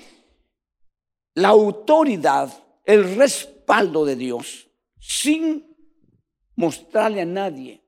[1.35, 2.53] la autoridad,
[2.85, 4.69] el respaldo de Dios,
[5.01, 5.67] sin
[6.55, 7.83] mostrarle a nadie.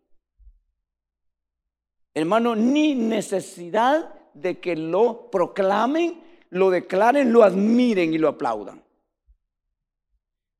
[2.12, 6.20] Hermano, ni necesidad de que lo proclamen
[6.50, 8.82] lo declaren, lo admiren y lo aplaudan.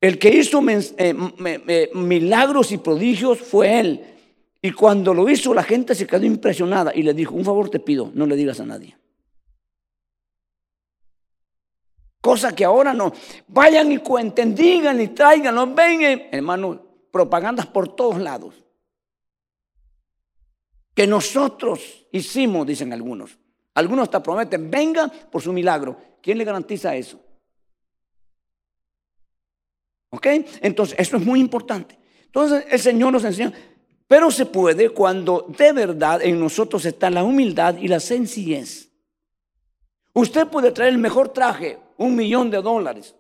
[0.01, 4.05] El que hizo eh, milagros y prodigios fue él.
[4.63, 7.81] Y cuando lo hizo, la gente se quedó impresionada y le dijo, un favor te
[7.81, 8.97] pido, no le digas a nadie.
[12.27, 13.13] Cosa que ahora no.
[13.47, 18.65] Vayan y cuenten, digan y traigan, vengan, hermano, propagandas por todos lados.
[20.93, 23.39] Que nosotros hicimos, dicen algunos.
[23.75, 26.01] Algunos hasta prometen, venga por su milagro.
[26.21, 27.21] ¿Quién le garantiza eso?
[30.11, 30.27] ¿Ok?
[30.63, 31.97] Entonces, eso es muy importante.
[32.25, 33.53] Entonces, el Señor nos enseña,
[34.09, 38.91] pero se puede cuando de verdad en nosotros está la humildad y la sencillez.
[40.13, 43.15] Usted puede traer el mejor traje, un millón de dólares,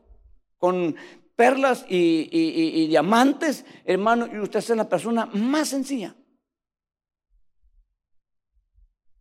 [0.58, 0.96] con
[1.36, 6.14] perlas y, diamantes, hermano, y usted es la persona más sencilla.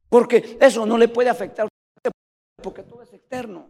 [0.09, 1.67] Porque eso no le puede afectar,
[2.63, 3.69] porque todo es externo.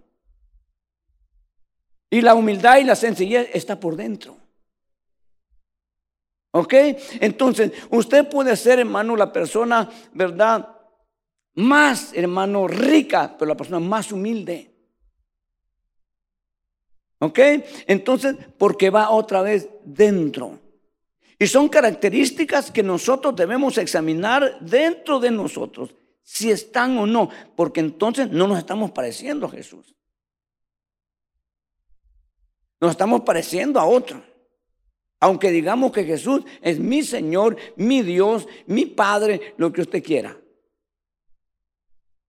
[2.09, 4.37] Y la humildad y la sencillez está por dentro.
[6.51, 6.73] ¿Ok?
[7.19, 10.69] Entonces, usted puede ser, hermano, la persona, ¿verdad?
[11.55, 14.74] Más, hermano, rica, pero la persona más humilde.
[17.19, 17.39] ¿Ok?
[17.87, 20.59] Entonces, porque va otra vez dentro.
[21.37, 27.81] Y son características que nosotros debemos examinar dentro de nosotros, si están o no, porque
[27.81, 29.95] entonces no nos estamos pareciendo a Jesús.
[32.79, 34.23] Nos estamos pareciendo a otro.
[35.19, 40.37] Aunque digamos que Jesús es mi Señor, mi Dios, mi Padre, lo que usted quiera.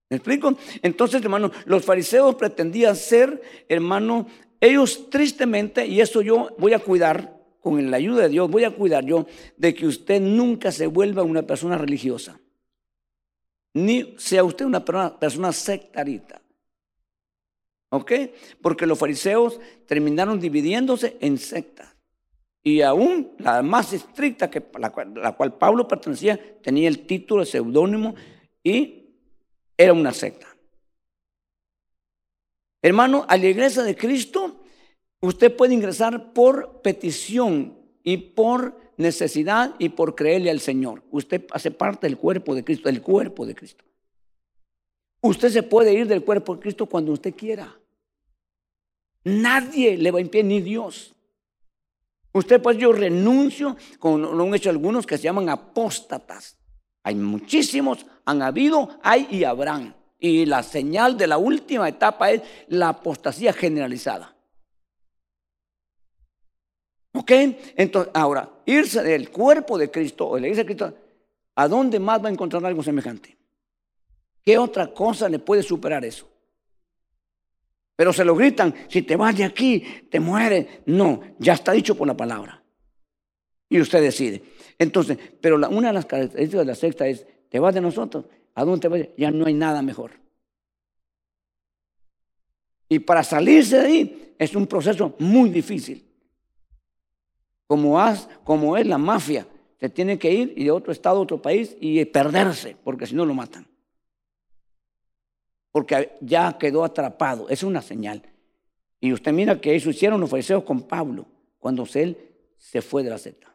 [0.09, 0.57] ¿Me explico?
[0.82, 4.26] Entonces, hermano, los fariseos pretendían ser, hermano,
[4.61, 8.71] ellos tristemente, y eso yo voy a cuidar, con la ayuda de Dios, voy a
[8.71, 9.27] cuidar yo
[9.57, 12.41] de que usted nunca se vuelva una persona religiosa.
[13.75, 16.41] Ni sea usted una persona, sectarita.
[17.91, 18.13] ¿Ok?
[18.63, 21.97] Porque los fariseos terminaron dividiéndose en sectas.
[22.63, 27.43] Y aún la más estricta, que la cual, la cual Pablo pertenecía, tenía el título,
[27.43, 28.15] el seudónimo
[28.63, 29.07] y
[29.77, 30.56] era una secta.
[32.87, 34.61] Hermano, a la iglesia de Cristo
[35.20, 41.03] usted puede ingresar por petición y por necesidad y por creerle al Señor.
[41.11, 43.84] Usted hace parte del cuerpo de Cristo, del cuerpo de Cristo.
[45.20, 47.76] Usted se puede ir del cuerpo de Cristo cuando usted quiera.
[49.24, 51.12] Nadie le va a impedir, ni Dios.
[52.34, 56.57] Usted, pues yo renuncio, como lo han hecho algunos que se llaman apóstatas.
[57.03, 60.06] Hay muchísimos, han habido, hay y habrán.
[60.19, 64.35] Y la señal de la última etapa es la apostasía generalizada.
[67.12, 67.31] ¿Ok?
[67.77, 70.95] Entonces, ahora, irse del cuerpo de Cristo o de la iglesia de Cristo,
[71.55, 73.37] ¿a dónde más va a encontrar algo semejante?
[74.43, 76.29] ¿Qué otra cosa le puede superar eso?
[77.97, 80.67] Pero se lo gritan, si te vas de aquí, te mueres.
[80.85, 82.62] No, ya está dicho por la palabra.
[83.71, 84.43] Y usted decide.
[84.79, 88.27] Entonces, pero una de las características de la secta es, te vas de nosotros,
[88.57, 89.09] ¿a dónde te vas?
[89.17, 90.13] Ya no hay nada mejor.
[92.89, 96.05] Y para salirse de ahí es un proceso muy difícil.
[97.67, 99.47] Como, es la mafia,
[99.79, 103.15] se tiene que ir y de otro estado a otro país y perderse, porque si
[103.15, 103.67] no lo matan.
[105.73, 108.23] Porque ya quedó atrapado, es una señal.
[109.01, 111.27] Y usted mira que eso hicieron los fariseos con Pablo,
[111.59, 112.17] cuando él
[112.57, 113.55] se fue de la secta.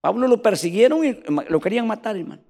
[0.00, 2.45] Pablo lo persiguieron y lo querían matar, hermano.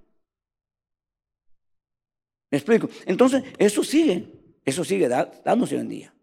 [2.51, 2.89] ¿Me explico?
[3.07, 4.27] Entonces, eso sigue,
[4.65, 6.15] eso sigue dándose hoy en día.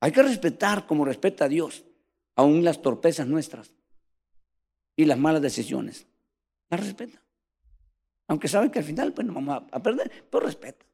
[0.00, 1.84] Hay que respetar como respeta a Dios,
[2.34, 3.72] aún las torpezas nuestras
[4.96, 6.06] y las malas decisiones.
[6.70, 7.22] Las respeta.
[8.28, 10.86] Aunque saben que al final pues, no vamos a perder, pero respeta.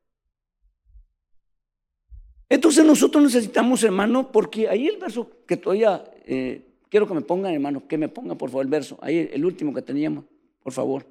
[2.48, 7.52] Entonces nosotros necesitamos, hermano, porque ahí el verso que todavía eh, Quiero que me pongan,
[7.52, 8.98] hermano, que me pongan por favor el verso.
[9.00, 10.24] Ahí el último que teníamos,
[10.62, 11.04] por favor.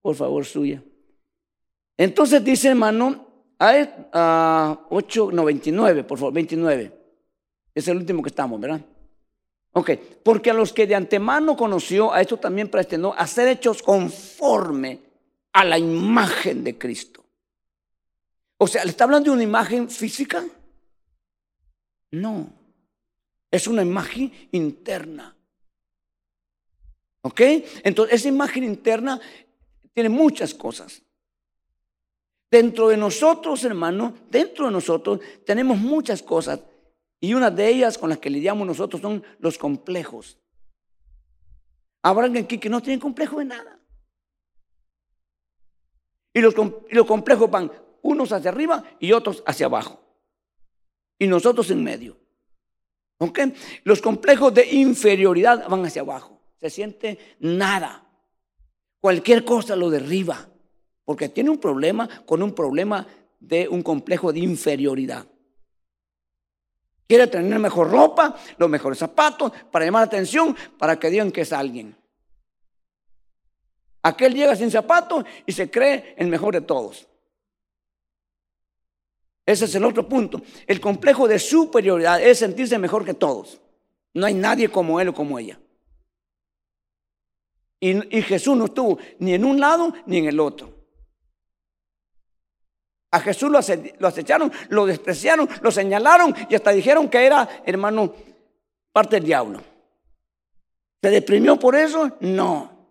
[0.00, 0.82] Por favor, suya.
[1.96, 3.26] Entonces dice, hermano,
[3.58, 6.92] a 8.99, por favor, 29.
[7.74, 8.80] Es el último que estamos, ¿verdad?
[9.72, 9.90] Ok,
[10.22, 15.00] porque a los que de antemano conoció, a esto también predestinó a ser hechos conforme
[15.52, 17.24] a la imagen de Cristo.
[18.56, 20.44] O sea, ¿le está hablando de una imagen física?
[22.12, 22.48] No.
[23.50, 25.36] Es una imagen interna.
[27.22, 27.40] ¿Ok?
[27.82, 29.20] Entonces, esa imagen interna
[29.92, 31.03] tiene muchas cosas.
[32.54, 36.60] Dentro de nosotros, hermano, dentro de nosotros tenemos muchas cosas.
[37.20, 40.38] Y una de ellas con las que lidiamos nosotros son los complejos.
[42.00, 43.80] Habrá aquí que no tienen complejo de nada.
[46.32, 46.54] Y los,
[46.88, 50.00] y los complejos van unos hacia arriba y otros hacia abajo.
[51.18, 52.16] Y nosotros en medio.
[53.82, 56.40] Los complejos de inferioridad van hacia abajo.
[56.60, 58.06] Se siente nada.
[59.00, 60.53] Cualquier cosa lo derriba.
[61.04, 63.06] Porque tiene un problema con un problema
[63.40, 65.26] de un complejo de inferioridad.
[67.06, 71.42] Quiere tener mejor ropa, los mejores zapatos, para llamar la atención, para que digan que
[71.42, 71.94] es alguien.
[74.02, 77.06] Aquel llega sin zapatos y se cree el mejor de todos.
[79.46, 80.40] Ese es el otro punto.
[80.66, 83.60] El complejo de superioridad es sentirse mejor que todos.
[84.14, 85.58] No hay nadie como él o como ella.
[87.80, 90.73] Y, Jesús no estuvo ni en un lado ni en el otro.
[93.14, 93.58] A Jesús lo,
[94.08, 98.12] acecharon, lo despreciaron, lo señalaron y hasta dijeron que era, hermano,
[98.92, 99.62] parte del diablo.
[101.00, 102.16] ¿Se deprimió por eso?
[102.18, 102.88] No.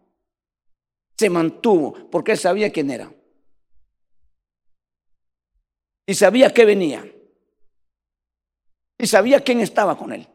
[1.18, 3.12] Se mantuvo porque él sabía quién era.
[6.06, 7.06] Y sabía que venía.
[8.98, 10.26] Y sabía quién estaba con él.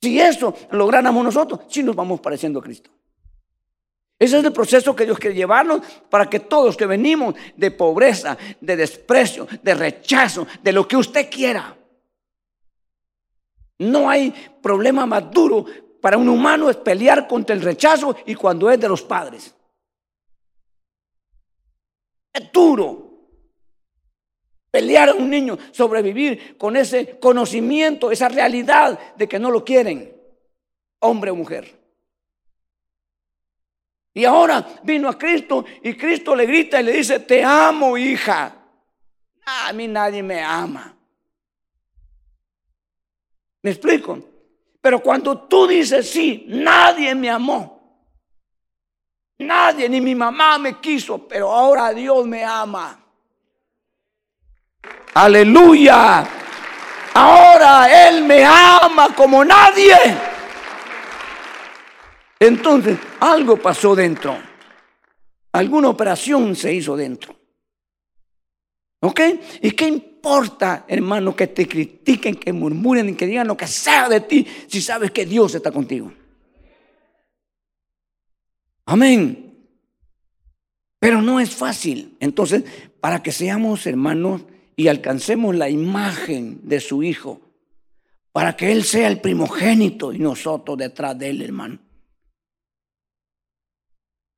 [0.00, 2.90] Si eso lográramos nosotros, sí nos vamos pareciendo a Cristo.
[4.22, 8.38] Ese es el proceso que Dios quiere llevarnos para que todos que venimos de pobreza,
[8.60, 11.76] de desprecio, de rechazo, de lo que usted quiera.
[13.80, 14.30] No hay
[14.62, 15.64] problema más duro
[16.00, 19.52] para un humano es pelear contra el rechazo y cuando es de los padres.
[22.32, 23.26] Es duro
[24.70, 30.16] pelear a un niño, sobrevivir con ese conocimiento, esa realidad de que no lo quieren,
[31.00, 31.81] hombre o mujer.
[34.14, 38.54] Y ahora vino a Cristo y Cristo le grita y le dice, te amo hija.
[39.44, 40.94] A mí nadie me ama.
[43.62, 44.18] ¿Me explico?
[44.80, 47.80] Pero cuando tú dices sí, nadie me amó.
[49.38, 52.98] Nadie, ni mi mamá me quiso, pero ahora Dios me ama.
[55.14, 56.24] Aleluya.
[57.14, 59.96] Ahora Él me ama como nadie.
[62.42, 64.36] Entonces, algo pasó dentro.
[65.52, 67.36] Alguna operación se hizo dentro.
[69.00, 69.20] ¿Ok?
[69.60, 74.22] ¿Y qué importa, hermano, que te critiquen, que murmuren que digan lo que sea de
[74.22, 76.12] ti si sabes que Dios está contigo?
[78.86, 79.68] Amén.
[80.98, 82.16] Pero no es fácil.
[82.18, 82.64] Entonces,
[83.00, 84.42] para que seamos hermanos
[84.74, 87.40] y alcancemos la imagen de su Hijo,
[88.32, 91.91] para que Él sea el primogénito y nosotros detrás de Él, hermano.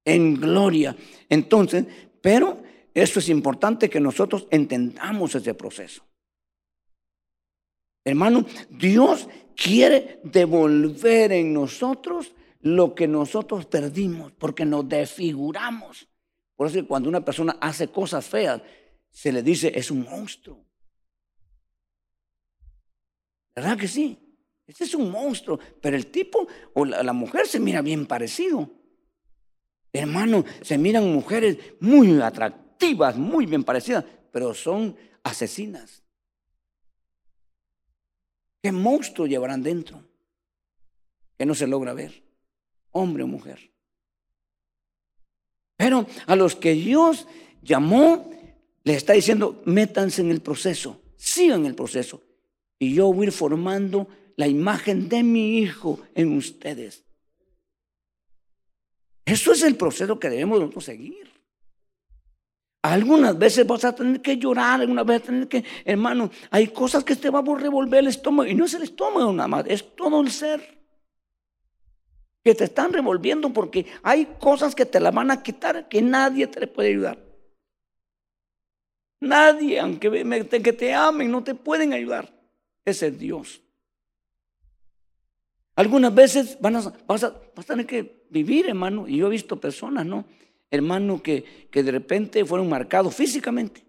[0.05, 0.97] En gloria.
[1.29, 1.87] Entonces,
[2.21, 6.05] pero eso es importante que nosotros entendamos ese proceso.
[8.05, 16.09] Hermano, Dios quiere devolver en nosotros lo que nosotros perdimos, porque nos desfiguramos.
[16.57, 18.63] Por eso cuando una persona hace cosas feas,
[19.11, 20.65] se le dice es un monstruo.
[23.55, 24.19] ¿Verdad que sí?
[24.67, 28.71] Este es un monstruo, pero el tipo o la, mujer se mira bien parecido.
[29.95, 36.03] Hermano, se miran mujeres muy atractivas, muy bien parecidas, pero son asesinas.
[38.61, 40.05] ¿Qué monstruo llevarán dentro?
[41.39, 42.25] Que no se logra ver,
[42.91, 43.71] hombre o mujer.
[45.77, 47.29] Pero a los que Dios
[47.63, 48.31] llamó
[48.83, 52.21] les está diciendo, métanse en el proceso, sigan el proceso.
[52.81, 57.05] Y yo voy a ir formando la imagen de mi hijo en ustedes.
[59.25, 61.33] Eso es el proceso que debemos nosotros seguir.
[62.83, 67.17] Algunas veces vas a tener que llorar, algunas veces tener que, hermano, hay cosas que
[67.17, 68.49] te van a revolver el estómago.
[68.49, 70.79] Y no es el estómago nada más, es todo el ser.
[72.43, 76.47] Que te están revolviendo porque hay cosas que te la van a quitar que nadie
[76.47, 77.19] te puede ayudar.
[79.19, 80.11] Nadie, aunque
[80.63, 82.31] que te amen, no te pueden ayudar.
[82.85, 83.63] Ese es Dios.
[85.77, 87.35] Algunas veces van a, vas, a,
[87.67, 89.09] tener que vivir, hermano.
[89.09, 90.27] Y yo he visto personas, ¿no?
[90.71, 93.83] Hermano, que, que de repente fueron marcados físicamente.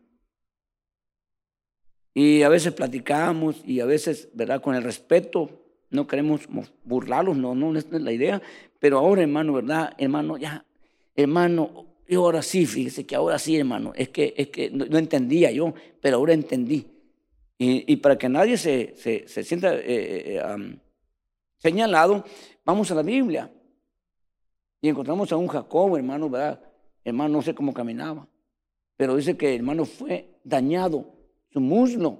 [2.13, 4.61] Y a veces platicamos y a veces, ¿verdad?
[4.61, 5.49] Con el respeto,
[5.89, 6.47] no queremos
[6.83, 8.41] burlarlos, no, no, es la idea.
[8.79, 9.93] Pero ahora, hermano, ¿verdad?
[9.97, 10.63] Hermano, ya,
[11.15, 15.51] hermano, y ahora sí, fíjese que ahora sí, hermano, es que, es que no, entendía
[15.51, 16.87] yo, pero ahora entendí.
[17.57, 20.77] Y, para que nadie se, se, sienta eh, eh,
[21.57, 22.25] señalado,
[22.65, 23.49] vamos a la Biblia.
[24.85, 26.61] Y encontramos a un Jacob, hermano, ¿verdad?
[27.03, 28.27] Hermano, no sé cómo caminaba,
[28.95, 31.11] pero dice que el hermano fue dañado,
[31.49, 32.19] su muslo,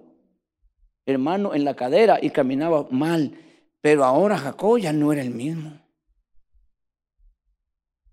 [1.06, 3.38] hermano, en la cadera y caminaba mal.
[3.82, 5.80] Pero ahora Jacob ya no era el mismo.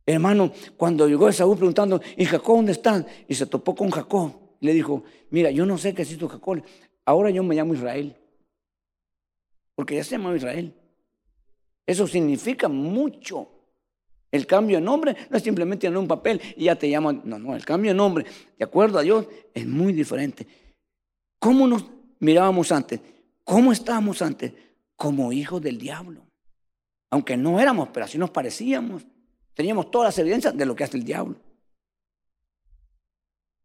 [0.05, 3.07] Hermano, cuando llegó Esaú preguntando, ¿y Jacob dónde están?
[3.29, 4.33] Y se topó con Jacob.
[4.61, 6.63] Le dijo, mira, yo no sé qué es esto Jacob.
[7.07, 8.15] Ahora yo me llamo Israel.
[9.75, 10.75] Porque ya se llama Israel.
[11.87, 13.62] Eso significa mucho.
[14.33, 17.21] El cambio de nombre no es simplemente en un papel y ya te llaman.
[17.25, 18.25] No, no, el cambio de nombre,
[18.59, 20.47] de acuerdo a Dios, es muy diferente.
[21.39, 21.85] ¿Cómo nos
[22.19, 23.01] mirábamos antes?
[23.45, 24.55] ¿Cómo estábamos antes?
[24.97, 26.23] Como hijos del diablo.
[27.11, 29.05] Aunque no éramos, pero así nos parecíamos.
[29.53, 31.37] Teníamos todas las evidencias de lo que hace el diablo.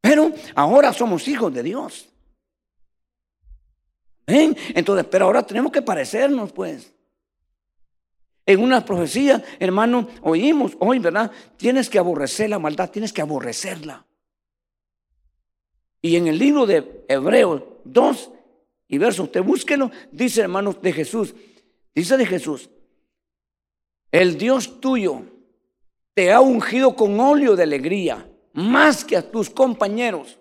[0.01, 2.09] Pero ahora somos hijos de Dios.
[4.25, 4.57] ¿Ven?
[4.75, 6.93] Entonces, pero ahora tenemos que parecernos, pues.
[8.47, 11.29] En una profecía, hermano, oímos hoy, ¿verdad?
[11.57, 14.05] Tienes que aborrecer la maldad, tienes que aborrecerla.
[16.01, 18.31] Y en el libro de Hebreos 2
[18.87, 21.35] y verso, usted búsquelo, dice hermanos de Jesús,
[21.93, 22.69] dice de Jesús,
[24.13, 25.23] el Dios tuyo
[26.13, 30.39] te ha ungido con óleo de alegría, más que a tus compañeros.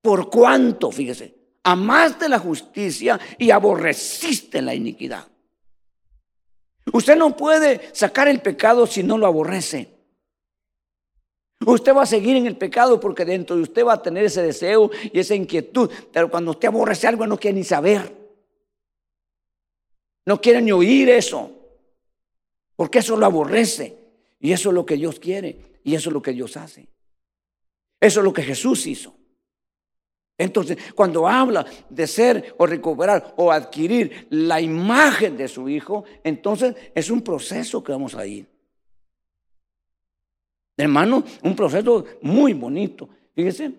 [0.00, 0.92] ¿Por cuánto?
[0.92, 1.34] Fíjese,
[1.64, 5.26] amaste la justicia y aborreciste la iniquidad.
[6.92, 9.88] Usted no puede sacar el pecado si no lo aborrece.
[11.66, 14.42] Usted va a seguir en el pecado porque dentro de usted va a tener ese
[14.42, 15.90] deseo y esa inquietud.
[16.12, 18.16] Pero cuando usted aborrece algo no quiere ni saber.
[20.24, 21.50] No quiere ni oír eso.
[22.76, 23.98] Porque eso lo aborrece.
[24.40, 25.80] Y eso es lo que Dios quiere.
[25.82, 26.88] Y eso es lo que Dios hace.
[28.00, 29.17] Eso es lo que Jesús hizo.
[30.38, 36.76] Entonces, cuando habla de ser o recuperar o adquirir la imagen de su hijo, entonces
[36.94, 38.46] es un proceso que vamos a ir.
[40.76, 43.08] Hermano, un proceso muy bonito.
[43.34, 43.72] Fíjese,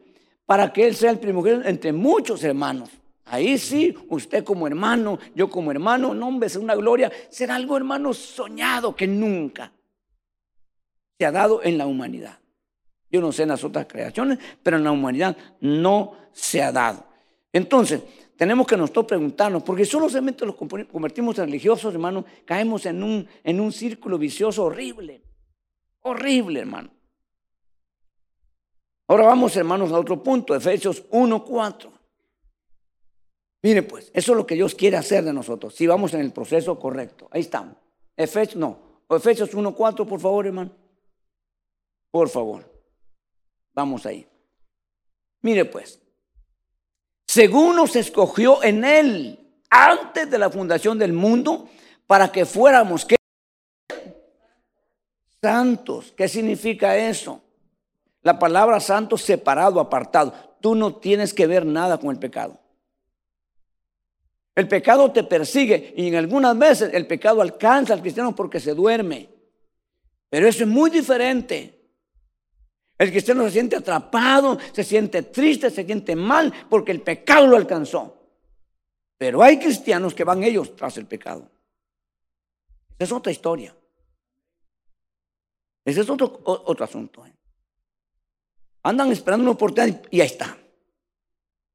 [0.46, 2.90] para que él sea el primogénito entre muchos hermanos.
[3.24, 7.78] Ahí sí, usted como hermano, yo como hermano, no hombre, es una gloria, será algo
[7.78, 9.72] hermano soñado que nunca
[11.18, 12.39] se ha dado en la humanidad.
[13.12, 17.06] Yo no sé en las otras creaciones, pero en la humanidad no se ha dado.
[17.52, 18.02] Entonces,
[18.38, 23.60] tenemos que nosotros preguntarnos, porque solamente los convertimos en religiosos, hermano, caemos en un, en
[23.60, 25.22] un círculo vicioso horrible.
[26.02, 26.90] Horrible, hermano.
[29.08, 31.90] Ahora vamos, hermanos, a otro punto, Efesios 1.4.
[33.64, 36.32] Mire, pues, eso es lo que Dios quiere hacer de nosotros, si vamos en el
[36.32, 37.28] proceso correcto.
[37.32, 37.76] Ahí estamos.
[38.16, 39.04] Efesios, no.
[39.10, 40.72] Efesios 1.4, por favor, hermano.
[42.12, 42.69] Por favor.
[43.74, 44.28] Vamos ahí.
[45.42, 46.00] Mire pues,
[47.28, 49.40] según nos escogió en Él
[49.70, 51.70] antes de la fundación del mundo,
[52.08, 53.06] para que fuéramos
[55.42, 56.14] santos.
[56.18, 57.42] ¿Qué significa eso?
[58.24, 60.34] La palabra santo separado, apartado.
[60.60, 62.60] Tú no tienes que ver nada con el pecado.
[64.56, 68.74] El pecado te persigue y en algunas veces el pecado alcanza al cristiano porque se
[68.74, 69.30] duerme.
[70.30, 71.79] Pero eso es muy diferente.
[73.00, 77.56] El cristiano se siente atrapado, se siente triste, se siente mal porque el pecado lo
[77.56, 78.18] alcanzó.
[79.18, 81.50] Pero hay cristianos que van ellos tras el pecado.
[82.96, 83.74] Esa es otra historia.
[85.86, 87.26] Ese es otro, asunto.
[87.26, 87.34] ¿eh?
[88.84, 90.58] Andan esperando una oportunidad y ahí está.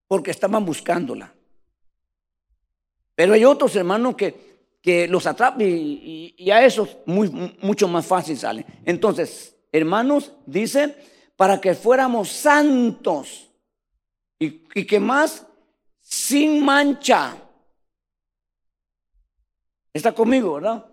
[0.06, 1.34] Porque estaban buscándola.
[3.14, 8.66] Pero hay otros hermanos que, los atrapan y, a esos mucho más fácil salen.
[8.84, 13.50] Entonces, hermanos, dice para que fuéramos santos
[14.38, 14.50] y,
[14.84, 15.46] que más
[16.00, 17.36] sin mancha.
[19.92, 20.86] Está conmigo, ¿verdad?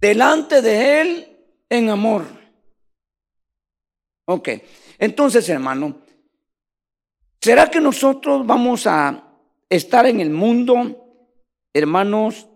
[0.00, 1.38] Delante de Él
[1.68, 2.24] en amor.
[4.26, 4.48] Ok,
[4.98, 6.02] entonces hermano,
[7.40, 9.24] ¿será que nosotros vamos a
[9.68, 11.32] estar en el mundo,
[11.72, 12.46] hermanos,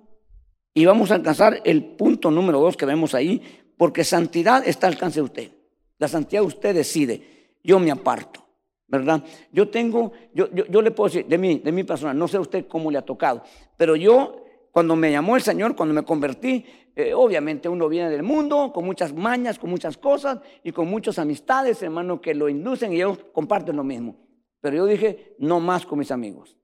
[0.74, 3.61] y vamos a alcanzar el punto número dos que vemos ahí?
[3.82, 5.50] Porque santidad está al alcance de usted.
[5.98, 7.56] La santidad usted decide.
[7.64, 8.46] Yo me aparto,
[8.86, 9.24] ¿verdad?
[9.50, 12.68] Yo tengo, yo, yo, le puedo decir, de mí, de mi persona, no sé usted
[12.68, 13.42] cómo le ha tocado,
[13.76, 16.64] pero yo, cuando me llamó el Señor, cuando me convertí,
[16.94, 21.18] eh, obviamente uno viene del mundo con muchas mañas, con muchas cosas y con muchas
[21.18, 24.14] amistades, hermano, que lo inducen y ellos comparten lo mismo.
[24.60, 26.56] Pero yo dije, no más con mis amigos.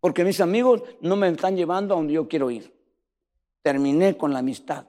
[0.00, 2.76] Porque mis amigos no me están llevando a donde yo quiero ir.
[3.62, 4.84] Terminé con la amistad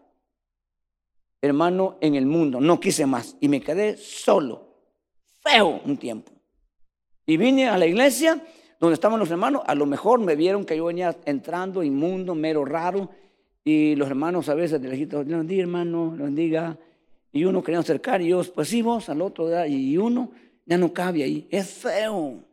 [1.42, 2.60] hermano, en el mundo.
[2.60, 4.68] No quise más y me quedé solo,
[5.40, 6.32] feo un tiempo.
[7.26, 8.42] Y vine a la iglesia
[8.80, 9.62] donde estaban los hermanos.
[9.68, 13.10] A lo mejor me vieron que yo venía entrando inmundo, mero raro.
[13.64, 16.78] Y los hermanos a veces de lejitos, le bendiga hermano, le bendiga.
[17.32, 19.66] Y uno quería acercar y yo, pues sí, vos al otro.
[19.68, 20.32] Y uno
[20.66, 21.48] ya no cabe ahí.
[21.52, 22.44] Es feo,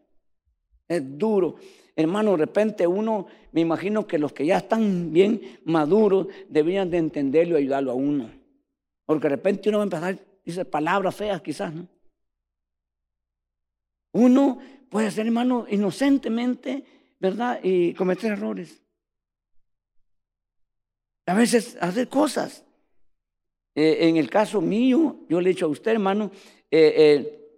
[0.87, 1.57] es duro.
[1.95, 6.99] Hermano, de repente uno, me imagino que los que ya están bien maduros deberían de
[6.99, 8.31] entenderlo y ayudarlo a uno.
[9.07, 11.87] Porque de repente uno va a empezar, dice palabras feas quizás, ¿no?
[14.13, 14.59] Uno
[14.91, 16.85] puede ser, hermano, inocentemente,
[17.21, 17.61] ¿verdad?
[17.63, 18.83] Y cometer errores.
[21.27, 22.65] A veces hacer cosas.
[23.75, 26.31] Eh, en el caso mío, yo le he dicho a usted, hermano,
[26.71, 27.49] eh,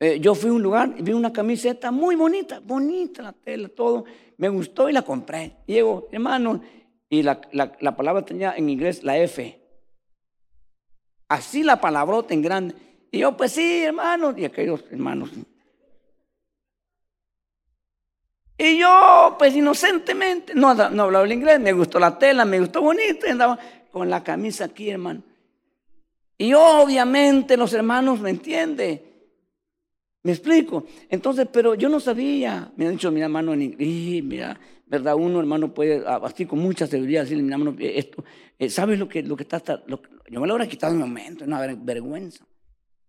[0.00, 3.68] eh, yo fui a un lugar y vi una camiseta muy bonita, bonita la tela,
[3.68, 4.04] todo.
[4.36, 5.58] Me gustó y la compré.
[5.66, 6.60] Llego, hermano,
[7.08, 9.63] y la, la palabra tenía en inglés la F.
[11.28, 12.74] Así la palabrota en grande.
[13.10, 15.30] Y yo, pues sí, hermano, y aquellos hermanos.
[18.56, 22.82] Y yo, pues inocentemente, no, no hablaba el inglés, me gustó la tela, me gustó
[22.82, 23.58] bonito, y andaba
[23.90, 25.22] con la camisa aquí, hermano.
[26.38, 29.02] Y obviamente los hermanos me entienden.
[30.22, 30.84] ¿Me explico?
[31.10, 32.72] Entonces, pero yo no sabía.
[32.76, 35.14] Me han dicho, mi hermano, en inglés, mira, ¿verdad?
[35.16, 38.24] Uno, hermano, puede, así con mucha seguridad, decirle, mi hermano, esto,
[38.58, 39.62] eh, ¿sabes lo que, lo que está?
[40.28, 42.44] Yo me lo hubiera quitado en un momento, una vergüenza.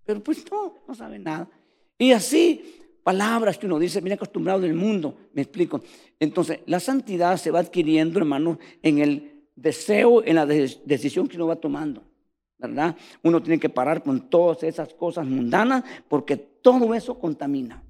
[0.06, 1.50] Pero pues no, no sabe nada.
[1.98, 5.82] Y así, palabras que uno dice, mira, acostumbrado del mundo, me explico.
[6.20, 11.48] Entonces, la santidad se va adquiriendo, hermano, en el deseo, en la decisión que uno
[11.48, 12.04] va tomando.
[12.58, 12.96] ¿verdad?
[13.24, 17.84] Uno tiene que parar con todas esas cosas mundanas porque todo eso contamina.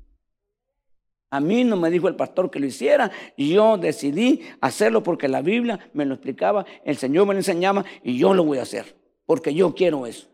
[1.30, 5.41] A mí no me dijo el pastor que lo hiciera, yo decidí hacerlo porque la
[5.41, 8.95] Biblia me lo explicaba, el Señor me lo enseñaba y yo lo voy a hacer,
[9.26, 10.28] porque yo quiero eso.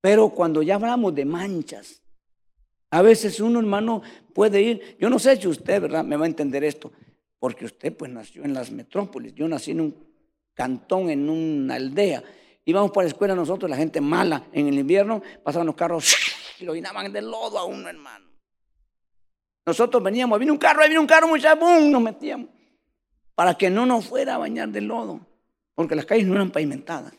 [0.00, 2.02] Pero cuando ya hablamos de manchas,
[2.90, 4.02] a veces uno hermano
[4.32, 6.04] puede ir, yo no sé si usted, ¿verdad?
[6.04, 6.92] Me va a entender esto,
[7.38, 10.06] porque usted pues nació en las metrópolis, yo nací en un
[10.54, 12.22] cantón, en una aldea,
[12.68, 16.12] Íbamos para la escuela nosotros, la gente mala, en el invierno pasaban los carros
[16.58, 18.26] y lo llenaban de lodo a uno, hermano.
[19.64, 21.90] Nosotros veníamos, viene un carro, viene un carro, muchachos, ¡bum!
[21.90, 22.48] Nos metíamos
[23.36, 25.20] para que no nos fuera a bañar de lodo,
[25.76, 27.12] porque las calles no eran pavimentadas.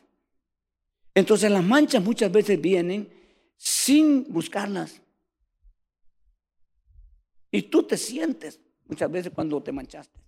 [1.17, 3.09] Entonces las manchas muchas veces vienen
[3.57, 5.01] sin buscarlas.
[7.49, 10.21] Y tú te sientes muchas veces cuando te manchaste.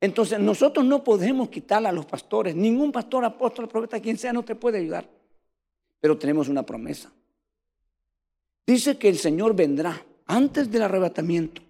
[0.00, 2.54] Entonces nosotros no podemos quitarle a los pastores.
[2.54, 5.10] Ningún pastor, apóstol, profeta, quien sea, no te puede ayudar.
[5.98, 7.10] Pero tenemos una promesa.
[8.64, 11.62] Dice que el Señor vendrá antes del arrebatamiento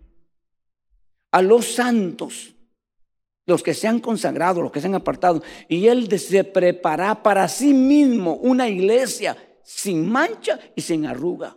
[1.31, 2.55] a los santos,
[3.47, 7.49] los que se han consagrado, los que se han apartado, y Él se prepara para
[7.49, 11.57] sí mismo una iglesia sin mancha y sin arruga.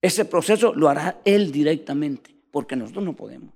[0.00, 3.54] Ese proceso lo hará Él directamente, porque nosotros no podemos.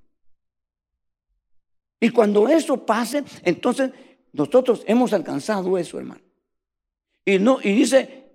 [2.00, 3.90] Y cuando eso pase, entonces
[4.32, 6.22] nosotros hemos alcanzado eso, hermano.
[7.24, 8.30] Y, no, y dice,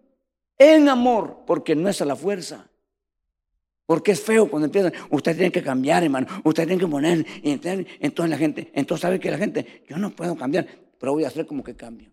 [0.58, 2.70] en amor, porque no es a la fuerza.
[3.86, 7.52] Porque es feo cuando empiezan, usted tiene que cambiar, hermano, usted tiene que poner, y
[7.52, 10.68] entonces la gente, entonces sabe que la gente, yo no puedo cambiar,
[11.00, 12.10] pero voy a hacer como que cambio.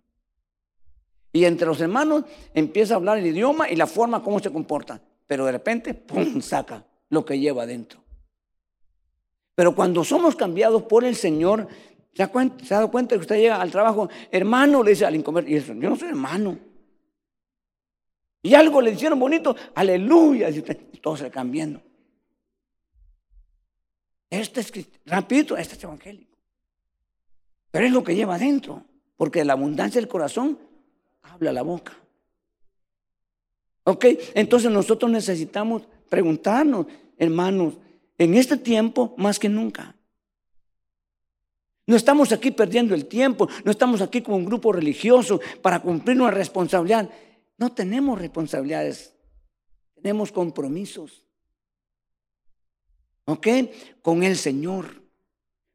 [1.33, 5.01] Y entre los hermanos empieza a hablar el idioma y la forma como se comporta,
[5.27, 8.03] pero de repente, ¡pum!, saca lo que lleva adentro.
[9.55, 11.69] Pero cuando somos cambiados por el Señor,
[12.13, 12.31] ¿se ha,
[12.69, 15.89] dado cuenta que usted llega al trabajo, hermano, le dice al inconvertido, y eso, yo
[15.89, 16.59] no soy hermano.
[18.43, 20.63] Y algo le hicieron bonito, aleluya, y
[20.99, 21.81] todo se cambiando.
[24.29, 24.73] Este es,
[25.07, 26.37] repito, este es evangélico.
[27.71, 28.85] Pero es lo que lleva adentro,
[29.17, 30.59] porque la abundancia del corazón
[31.23, 31.97] habla la boca.
[33.85, 36.87] Ok, entonces nosotros necesitamos preguntarnos,
[37.19, 37.75] hermanos,
[38.19, 39.95] en este tiempo más que nunca.
[41.87, 46.21] No estamos aquí perdiendo el tiempo, no estamos aquí como un grupo religioso para cumplir
[46.21, 47.11] una responsabilidad.
[47.59, 49.15] No tenemos responsabilidades,
[49.95, 51.25] tenemos compromisos.
[53.25, 53.47] ¿Ok?
[54.03, 55.03] Con el Señor,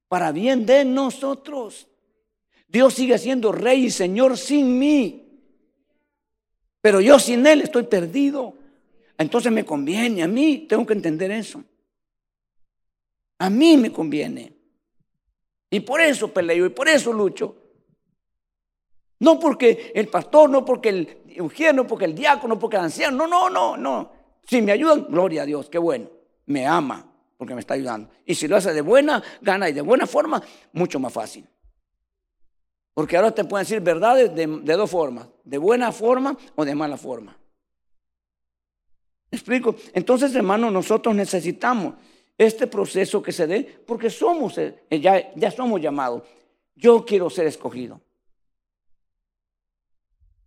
[0.07, 1.87] para bien de nosotros.
[2.67, 5.23] Dios sigue siendo rey y Señor sin mí.
[6.81, 8.53] Pero yo sin Él estoy perdido.
[9.17, 11.63] Entonces me conviene a mí, tengo que entender eso.
[13.39, 14.53] A mí me conviene.
[15.69, 17.55] Y por eso peleo y por eso lucho.
[19.19, 22.83] No porque el pastor, no porque el eugenio, no porque el diácono, no porque el
[22.83, 23.27] anciano.
[23.27, 24.11] No, no, no, no.
[24.47, 26.09] Si me ayudan, gloria a Dios, qué bueno.
[26.45, 27.05] Me ama
[27.37, 28.09] porque me está ayudando.
[28.25, 30.41] Y si lo hace de buena gana y de buena forma,
[30.73, 31.47] mucho más fácil.
[32.93, 36.97] Porque ahora te pueden decir verdades de, dos formas, de buena forma o de mala
[36.97, 37.37] forma.
[39.29, 39.75] ¿Me explico?
[39.93, 41.93] Entonces, hermano, nosotros necesitamos
[42.37, 46.23] este proceso que se dé, porque somos, eh, ya, ya somos llamados.
[46.75, 48.01] Yo quiero ser escogido.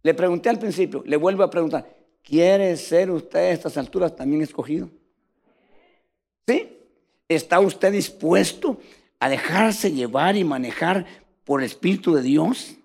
[0.02, 4.42] Le pregunté al principio, le vuelvo a preguntar, ¿quiere ser usted a estas alturas también
[4.42, 4.88] escogido?
[6.46, 6.78] ¿Sí?
[7.28, 8.78] ¿Está usted dispuesto
[9.18, 11.06] a dejarse llevar y manejar
[11.44, 12.76] por el Espíritu de Dios?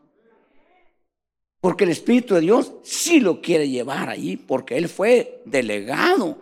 [1.61, 6.37] Porque el Espíritu de Dios sí lo quiere llevar allí, porque Él fue delegado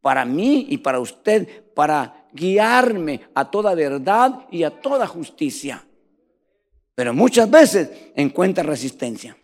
[0.00, 5.84] para mí y para usted, para guiarme a toda verdad y a toda justicia.
[6.94, 9.36] Pero muchas veces encuentra resistencia.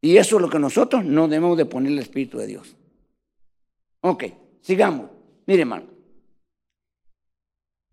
[0.00, 2.76] Y eso es lo que nosotros no debemos de poner el Espíritu de Dios.
[4.00, 4.24] Ok,
[4.60, 5.10] sigamos.
[5.46, 5.86] Mire, hermano.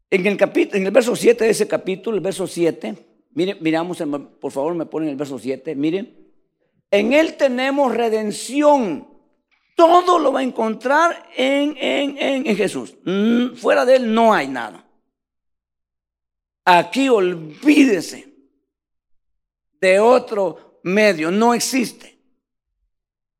[0.09, 2.95] En el, capítulo, en el verso 7 de ese capítulo, el verso 7,
[3.31, 4.01] mire, miramos,
[4.39, 6.15] por favor, me ponen el verso 7, miren.
[6.91, 9.07] En él tenemos redención.
[9.75, 12.95] Todo lo va a encontrar en, en, en Jesús.
[13.03, 14.87] Mm, fuera de él no hay nada.
[16.63, 18.33] Aquí olvídese
[19.81, 22.17] de otro medio, no existe.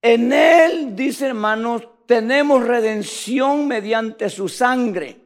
[0.02, 5.18] En Él, dice hermanos, tenemos redención mediante su sangre,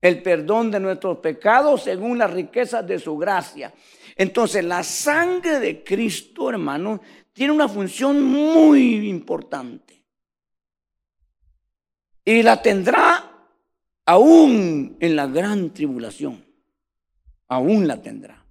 [0.00, 3.72] el perdón de nuestros pecados según las riquezas de su gracia.
[4.16, 7.00] Entonces, la sangre de Cristo, hermanos,
[7.32, 10.04] tiene una función muy importante.
[12.24, 13.48] Y la tendrá
[14.04, 16.52] aún en la gran tribulación
[17.52, 18.41] aún la tendrá.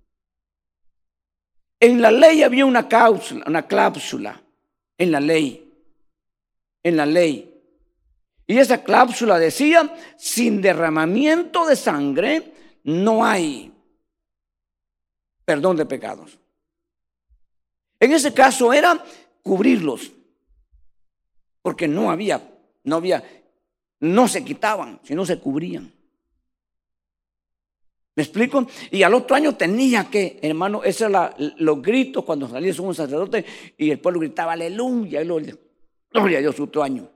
[1.82, 4.40] En la ley había una cláusula, una cláusula
[5.00, 5.68] en la ley,
[6.84, 7.48] en la ley.
[8.46, 12.54] Y esa cláusula decía, sin derramamiento de sangre
[12.84, 13.74] no hay
[15.44, 16.38] perdón de pecados.
[18.00, 19.04] En ese caso era
[19.42, 20.12] cubrirlos,
[21.64, 22.42] porque no había,
[22.84, 23.24] no había,
[24.00, 25.92] no se quitaban, sino se cubrían.
[28.22, 28.68] ¿Me explico?
[28.92, 33.44] Y al otro año tenía que, hermano, esos eran los gritos cuando salía un sacerdote
[33.76, 35.58] y el pueblo gritaba aleluya, gloria,
[36.38, 37.10] a Dios, otro año.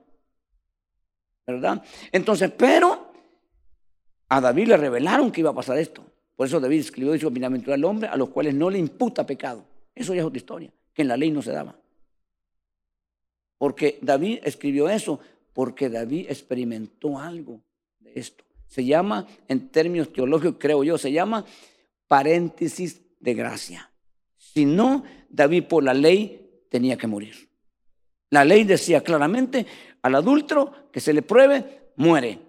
[1.46, 1.80] ¿Verdad?
[2.10, 3.12] Entonces, pero
[4.28, 6.04] a David le revelaron que iba a pasar esto.
[6.34, 9.64] Por eso David escribió, dicho, bienaventurado al hombre a los cuales no le imputa pecado.
[9.94, 11.76] Eso ya es otra historia, que en la ley no se daba.
[13.58, 15.20] Porque David escribió eso,
[15.52, 17.60] porque David experimentó algo
[18.00, 18.42] de esto.
[18.68, 21.44] Se llama, en términos teológicos, creo yo, se llama
[22.08, 23.90] paréntesis de gracia.
[24.36, 27.48] Si no, David por la ley tenía que morir.
[28.30, 29.66] La ley decía claramente,
[30.02, 32.40] al adúltero que se le pruebe, muere.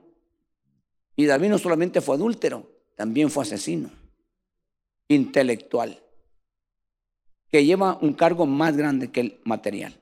[1.15, 3.89] Y David no solamente fue adúltero, también fue asesino,
[5.07, 5.99] intelectual,
[7.49, 9.99] que lleva un cargo más grande que el material.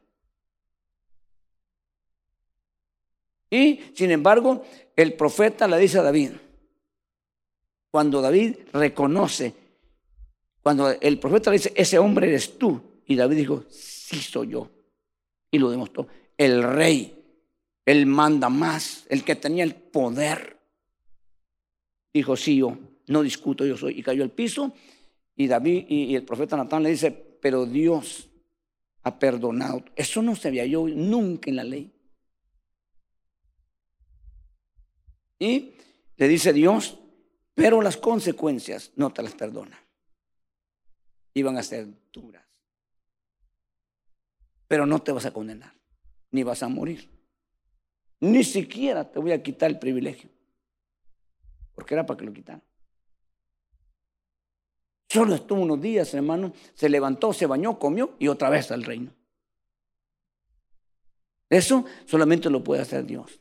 [3.56, 4.64] Y, sin embargo,
[4.98, 6.32] el profeta le dice a David,
[7.90, 9.54] cuando David reconoce,
[10.62, 14.70] cuando el profeta le dice, ese hombre eres tú, y David dijo, sí soy yo,
[15.50, 16.06] y lo demostró,
[16.38, 17.16] el rey,
[17.86, 20.58] el manda más, el que tenía el poder,
[22.14, 22.78] dijo, sí yo,
[23.08, 24.74] no discuto, yo soy, y cayó al piso,
[25.34, 28.28] y David y, el profeta Natán le dice, pero Dios
[29.04, 31.95] ha perdonado, eso no se había yo nunca en la ley.
[35.40, 35.76] Y
[36.18, 36.98] le dice Dios,
[37.54, 39.80] pero las consecuencias no te las perdona.
[41.34, 42.46] Iban a ser duras.
[44.68, 45.74] Pero no te vas a condenar,
[46.32, 47.10] ni vas a morir.
[48.20, 50.30] Ni siquiera te voy a quitar el privilegio.
[51.76, 52.64] Porque era para que lo quitaran.
[55.10, 59.14] Solo estuvo unos días, hermano, se levantó, se bañó, comió y otra vez al reino.
[61.50, 63.40] Eso solamente lo puede hacer Dios.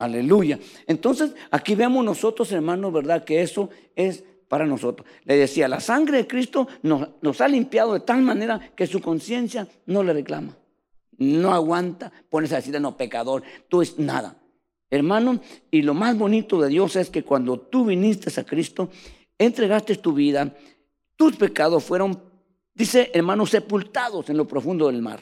[0.00, 0.58] Aleluya.
[0.86, 3.22] Entonces, aquí vemos nosotros, hermanos, ¿verdad?
[3.22, 5.06] Que eso es para nosotros.
[5.24, 9.68] Le decía, la sangre de Cristo nos, ha limpiado de tal manera que su conciencia
[9.84, 10.56] no le reclama.
[11.18, 14.38] No aguanta, pones a decir, no, pecador, tú es nada.
[14.88, 15.38] Hermano,
[15.70, 18.88] y lo más bonito de Dios es que cuando tú viniste a Cristo,
[19.36, 20.56] entregaste tu vida,
[21.14, 22.22] tus pecados fueron,
[22.72, 25.20] dice hermano, sepultados en lo profundo del mar.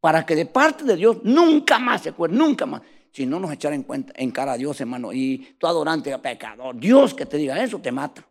[0.00, 2.82] Para que de parte de Dios nunca más se acuerde, nunca más
[3.12, 6.78] si no nos echara en, cuenta, en cara a Dios, hermano, y tu adorante pecador,
[6.78, 8.26] Dios que te diga eso te mata.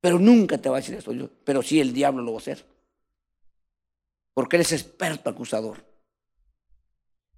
[0.00, 2.40] Pero nunca te va a decir eso, yo, pero sí el diablo lo va a
[2.40, 2.64] hacer.
[4.32, 5.84] Porque él es experto acusador.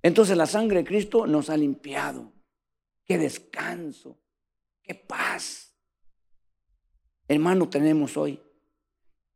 [0.03, 2.33] Entonces la sangre de Cristo nos ha limpiado.
[3.05, 4.19] Qué descanso,
[4.83, 5.75] qué paz.
[7.27, 8.41] Hermano, tenemos hoy.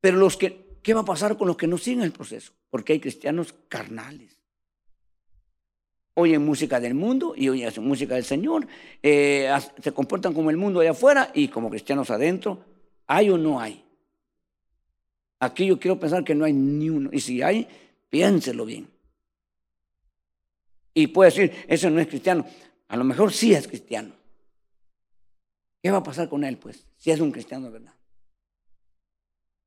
[0.01, 2.53] Pero los que, ¿qué va a pasar con los que no siguen el proceso?
[2.71, 4.34] Porque hay cristianos carnales
[6.15, 8.67] oyen música del mundo y oyen música del Señor,
[9.03, 9.53] eh,
[9.83, 12.65] se comportan como el mundo allá afuera y como cristianos adentro.
[13.07, 13.85] ¿Hay o no hay?
[15.41, 17.11] Aquí yo quiero pensar que no hay ni uno.
[17.13, 17.69] Y si hay,
[18.09, 18.89] piénselo bien.
[20.95, 22.47] Y puede decir, ese no es cristiano.
[22.89, 24.13] A lo mejor sí es cristiano.
[25.83, 26.87] ¿Qué va a pasar con él, pues?
[26.97, 27.93] Si es un cristiano verdad.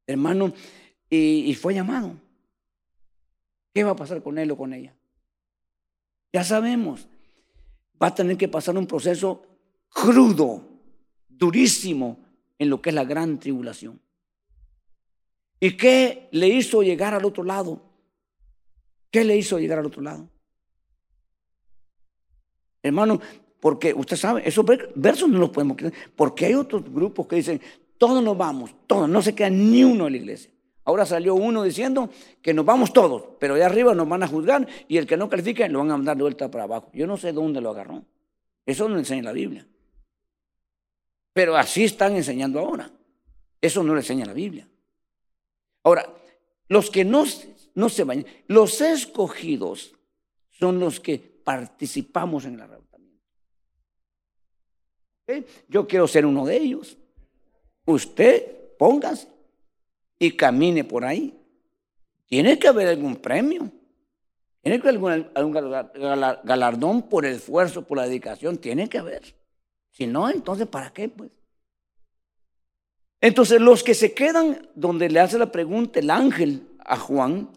[0.08, 0.54] Hermano,
[1.10, 2.16] y fue llamado.
[3.74, 4.97] ¿Qué va a pasar con él o con ella?
[6.34, 7.08] Ya sabemos,
[8.02, 9.44] va a tener que pasar un proceso
[9.90, 10.64] crudo,
[11.30, 12.26] durísimo,
[12.60, 14.00] en lo que es la gran tribulación.
[15.60, 17.82] ¿Y qué le hizo llegar al otro lado?
[19.12, 20.30] ¿Qué le hizo llegar al otro lado?
[22.84, 23.20] Hermano,
[23.60, 24.66] porque usted sabe, esos
[24.96, 27.62] versos no los podemos creer, porque hay otros grupos que dicen,
[27.98, 30.52] todos nos vamos, todos, no se queda ni uno en la iglesia.
[30.88, 32.10] Ahora salió uno diciendo
[32.42, 35.28] que nos vamos todos, pero allá arriba nos van a juzgar y el que no
[35.28, 36.90] califique lo van a mandar de vuelta para abajo.
[36.94, 38.06] Yo no sé dónde lo agarró.
[38.66, 39.68] Eso no enseña la Biblia.
[41.34, 42.90] Pero así están enseñando ahora.
[43.60, 44.66] Eso no le enseña la Biblia.
[45.84, 46.08] Ahora,
[46.70, 47.26] los que no,
[47.76, 49.94] no se bañan, los escogidos
[50.52, 53.26] son los que participamos en el arrebatamiento.
[55.68, 56.98] Yo quiero ser uno de ellos.
[57.86, 59.37] Usted póngase
[60.20, 61.34] y camine por ahí.
[62.26, 63.72] Tiene que haber algún premio.
[64.62, 65.54] Tiene que haber algún,
[66.44, 68.58] galardón por el esfuerzo, por la dedicación.
[68.58, 69.36] Tiene que haber.
[69.92, 71.10] Si no, entonces, ¿para qué?
[71.10, 71.32] Pues.
[73.22, 77.50] Entonces, los que se quedan donde le hace la pregunta el ángel a Juan,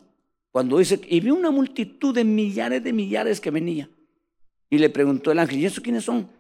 [0.51, 3.91] cuando dice, y vi una multitud de millares de millares que venía.
[4.69, 6.31] Y le preguntó el ángel, ¿y eso quiénes son?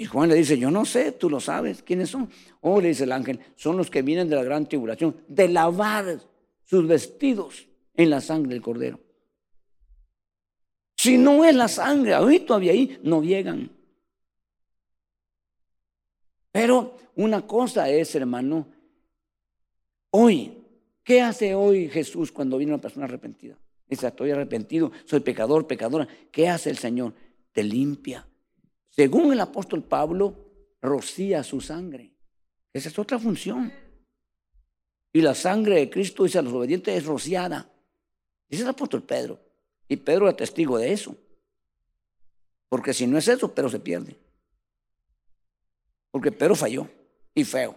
[0.00, 2.30] Y Juan le dice, yo no sé, tú lo sabes, ¿quiénes son?
[2.62, 6.18] Oh, le dice el ángel, son los que vienen de la gran tribulación, de lavar
[6.64, 8.98] sus vestidos en la sangre del cordero.
[10.96, 13.70] Si no es la sangre, hoy todavía ahí no llegan.
[16.50, 18.68] Pero una cosa es, hermano,
[20.12, 20.64] hoy,
[21.04, 23.58] ¿qué hace hoy Jesús cuando viene una persona arrepentida?
[23.86, 26.08] Dice, estoy arrepentido, soy pecador, pecadora.
[26.32, 27.12] ¿Qué hace el Señor?
[27.52, 28.26] Te limpia,
[28.90, 30.36] según el apóstol Pablo,
[30.82, 32.12] rocía su sangre.
[32.72, 33.72] Esa es otra función.
[35.12, 37.70] Y la sangre de Cristo, dice a los obedientes, es rociada.
[38.48, 39.40] Dice el apóstol Pedro.
[39.88, 41.16] Y Pedro es testigo de eso.
[42.68, 44.16] Porque si no es eso, Pedro se pierde.
[46.10, 46.88] Porque Pedro falló
[47.34, 47.76] y feo.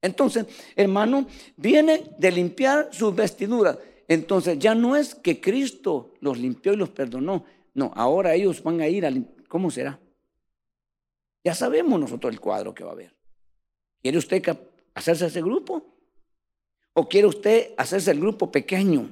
[0.00, 1.26] Entonces, hermano,
[1.56, 3.78] viene de limpiar sus vestiduras.
[4.06, 7.44] Entonces, ya no es que Cristo los limpió y los perdonó.
[7.72, 10.00] No, ahora ellos van a ir a limpiar ¿Cómo será?
[11.44, 13.14] Ya sabemos nosotros el cuadro que va a haber.
[14.02, 14.42] ¿Quiere usted
[14.94, 15.94] hacerse ese grupo?
[16.92, 19.10] ¿O quiere usted hacerse el grupo pequeño?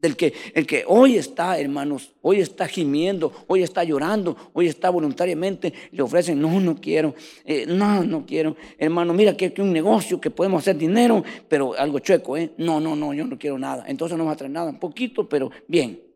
[0.00, 4.90] Del que el que hoy está, hermanos, hoy está gimiendo, hoy está llorando, hoy está
[4.90, 7.14] voluntariamente, le ofrecen, no, no quiero,
[7.44, 8.56] eh, no, no quiero.
[8.78, 12.50] Hermano, mira que hay un negocio que podemos hacer dinero, pero algo chueco, ¿eh?
[12.58, 13.84] No, no, no, yo no quiero nada.
[13.86, 16.09] Entonces no va a traer nada, un poquito, pero bien.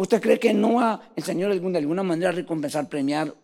[0.00, 3.34] ¿Usted cree que no va el Señor de alguna manera recompensar, premiar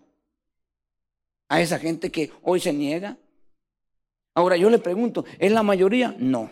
[1.51, 3.19] a esa gente que hoy se niega?
[4.35, 6.17] Ahora yo le pregunto, ¿es la mayoría?
[6.19, 6.51] No.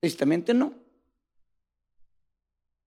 [0.00, 0.74] Tristemente no.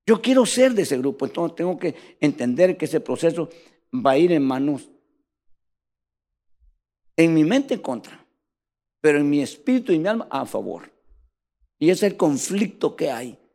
[0.06, 3.50] Yo quiero ser de ese grupo, entonces tengo que entender que ese proceso
[3.94, 4.90] va a ir en manos,
[7.16, 8.28] en mi mente en contra,
[9.00, 10.92] pero en mi espíritu y mi alma a favor.
[11.80, 13.47] Y es el conflicto que hay.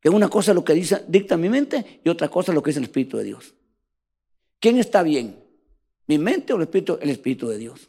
[0.00, 2.62] Que una cosa es lo que dice, dicta mi mente y otra cosa es lo
[2.62, 3.54] que dice el Espíritu de Dios.
[4.60, 5.42] ¿Quién está bien?
[6.06, 6.98] ¿Mi mente o el Espíritu?
[7.00, 7.88] El Espíritu de Dios.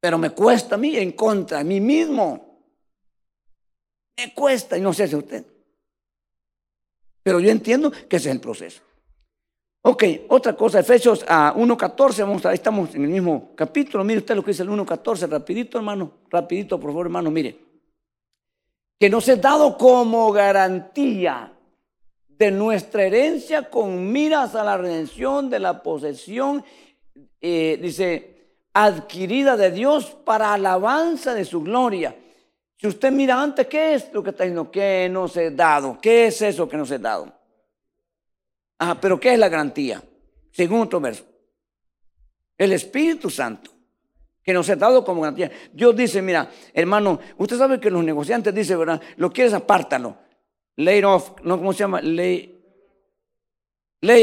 [0.00, 2.64] Pero me cuesta a mí en contra, a mí mismo.
[4.16, 5.44] Me cuesta, y no sé si usted.
[7.22, 8.82] Pero yo entiendo que ese es el proceso.
[9.82, 14.04] Ok, otra cosa, Efesios a 1.14, vamos a, ahí estamos en el mismo capítulo.
[14.04, 17.58] Mire usted lo que dice el 1.14, rapidito hermano, rapidito por favor hermano, mire
[19.02, 21.52] que nos es dado como garantía
[22.28, 26.64] de nuestra herencia con miras a la redención de la posesión,
[27.40, 32.16] eh, dice, adquirida de Dios para alabanza de su gloria.
[32.76, 34.70] Si usted mira antes, ¿qué es lo que está diciendo?
[34.70, 35.98] Que nos es dado.
[36.00, 37.32] ¿Qué es eso que nos es dado?
[38.78, 40.00] Ah, pero ¿qué es la garantía?
[40.52, 41.24] Según otro verso.
[42.56, 43.72] El Espíritu Santo
[44.42, 45.50] que nos ha dado como garantía.
[45.72, 49.00] Dios dice, mira, hermano, usted sabe que los negociantes dicen, ¿verdad?
[49.16, 50.16] Lo quieres, apártalo.
[50.76, 51.58] Lay off, ¿no?
[51.58, 52.00] ¿Cómo se llama?
[52.00, 52.50] Lay,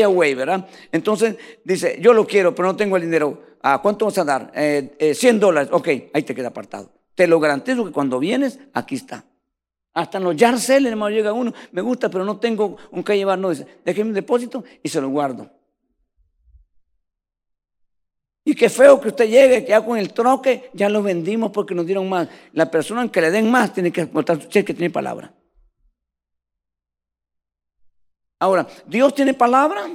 [0.04, 0.68] away, ¿verdad?
[0.92, 3.50] Entonces dice, yo lo quiero, pero no tengo el dinero.
[3.62, 4.52] ¿A cuánto vas a dar?
[4.56, 5.70] Eh, 100 eh, dólares.
[5.72, 6.92] Ok, ahí te queda apartado.
[7.16, 9.26] Te lo garantizo que cuando vienes, aquí está.
[9.94, 13.40] Hasta en los Yarcel, hermano, llega uno, me gusta, pero no tengo un que llevar.
[13.40, 15.50] No, dice, déjeme un depósito y se lo guardo.
[18.50, 21.76] Y qué feo que usted llegue, que ya con el troque ya lo vendimos porque
[21.76, 22.28] nos dieron más.
[22.54, 25.32] La persona que le den más tiene que mostrar su cheque, tiene palabra.
[28.40, 29.88] Ahora, ¿Dios tiene palabra?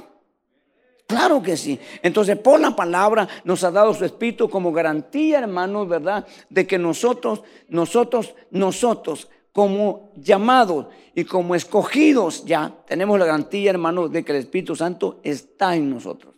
[1.05, 1.77] Claro que sí.
[2.01, 6.25] Entonces, por la palabra nos ha dado su espíritu como garantía, hermanos, ¿verdad?
[6.49, 14.07] De que nosotros, nosotros, nosotros, como llamados y como escogidos ya, tenemos la garantía, hermano,
[14.07, 16.33] de que el Espíritu Santo está en nosotros.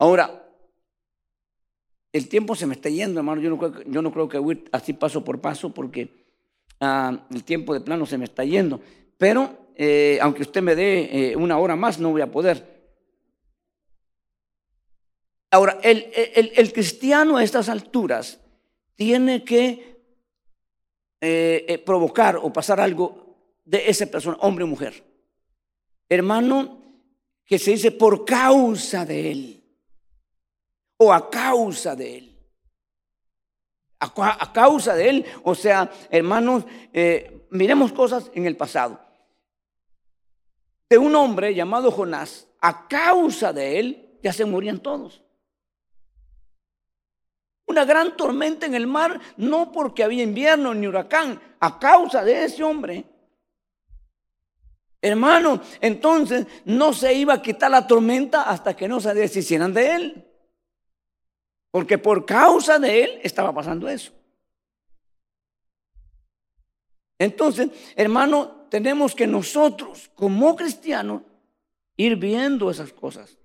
[0.00, 0.47] Ahora,
[2.12, 3.40] el tiempo se me está yendo, hermano.
[3.40, 6.26] Yo no creo, yo no creo que voy así paso por paso porque
[6.80, 8.80] ah, el tiempo de plano se me está yendo.
[9.16, 12.78] Pero eh, aunque usted me dé eh, una hora más, no voy a poder.
[15.50, 18.38] Ahora, el, cristiano a estas alturas
[18.94, 19.96] tiene que
[21.20, 25.02] eh, provocar o pasar algo de esa persona, hombre o mujer.
[26.08, 26.82] Hermano,
[27.44, 29.57] que se dice por causa de él
[30.98, 32.38] o a causa de él.
[34.00, 36.64] A, causa de él, o sea, hermanos,
[37.50, 39.08] miremos cosas en el pasado
[40.88, 45.22] de un hombre llamado Jonás, a causa de él, ya se morían todos.
[47.66, 52.44] Una gran tormenta en el mar, no porque había invierno ni huracán, a causa de
[52.44, 53.04] ese hombre.
[55.02, 59.94] Hermano, entonces no se iba a quitar la tormenta hasta que no se deshicieran de
[59.94, 60.27] él.
[61.78, 64.10] Porque por causa de él estaba pasando eso.
[67.16, 71.22] Entonces, hermano, tenemos que nosotros, como cristianos,
[71.96, 73.38] ir viendo esas cosas.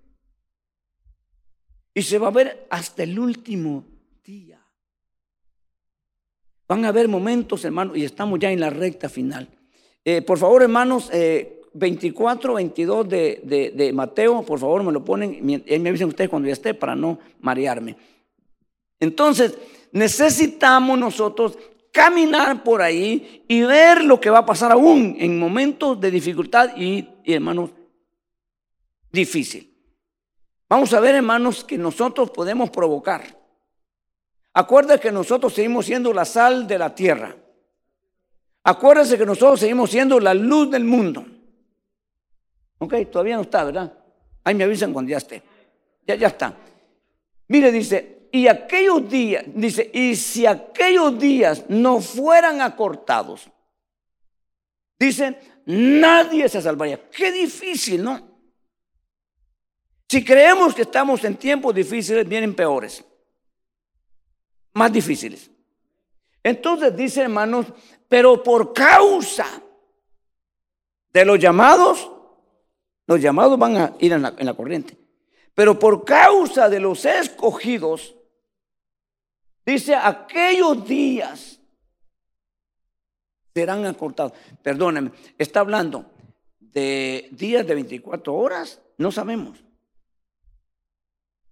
[1.93, 3.86] Y se va a ver hasta el último
[4.23, 4.59] día.
[6.67, 9.47] Van a haber momentos, hermanos, y estamos ya en la recta final.
[10.03, 11.11] Eh, por favor, hermanos,
[11.73, 16.31] 24, eh, 22 de, de, Mateo, por favor, me lo ponen, y me avisen ustedes
[16.31, 17.95] cuando ya esté para no marearme.
[19.04, 19.58] Entonces,
[19.91, 21.58] necesitamos nosotros
[21.91, 26.76] caminar por ahí y ver lo que va a pasar aún en momentos de dificultad
[26.78, 27.72] y, hermanos,
[29.12, 29.70] difícil.
[30.70, 33.38] Vamos a ver, hermanos, que nosotros podemos provocar.
[34.54, 37.36] Acuérdense que nosotros seguimos siendo la sal de la tierra.
[38.64, 41.26] Acuérdense que nosotros seguimos siendo la luz del mundo.
[42.78, 43.97] Ok, todavía no está, ¿verdad?
[44.45, 45.43] Ahí me avisan cuando ya esté.
[46.08, 46.56] Ya, ya está.
[47.49, 53.47] Mire, dice, y aquellos días, dice, y si aquellos días no fueran acortados,
[54.97, 57.11] dice, nadie se salvaría.
[57.11, 58.27] Qué difícil, ¿no?
[60.09, 63.05] Si creemos que estamos en tiempos difíciles, vienen peores,
[64.73, 65.51] más difíciles.
[66.41, 67.67] Entonces dice, hermanos,
[68.09, 69.45] pero por causa
[71.11, 72.11] de los llamados,
[73.05, 74.97] los llamados van a ir en la, en la corriente,
[75.53, 78.15] pero por causa de los escogidos,
[79.66, 81.59] Dice, aquellos días
[83.53, 84.34] serán acortados.
[84.61, 86.11] Perdónenme, está hablando
[86.59, 89.64] de días de 24 horas, no sabemos.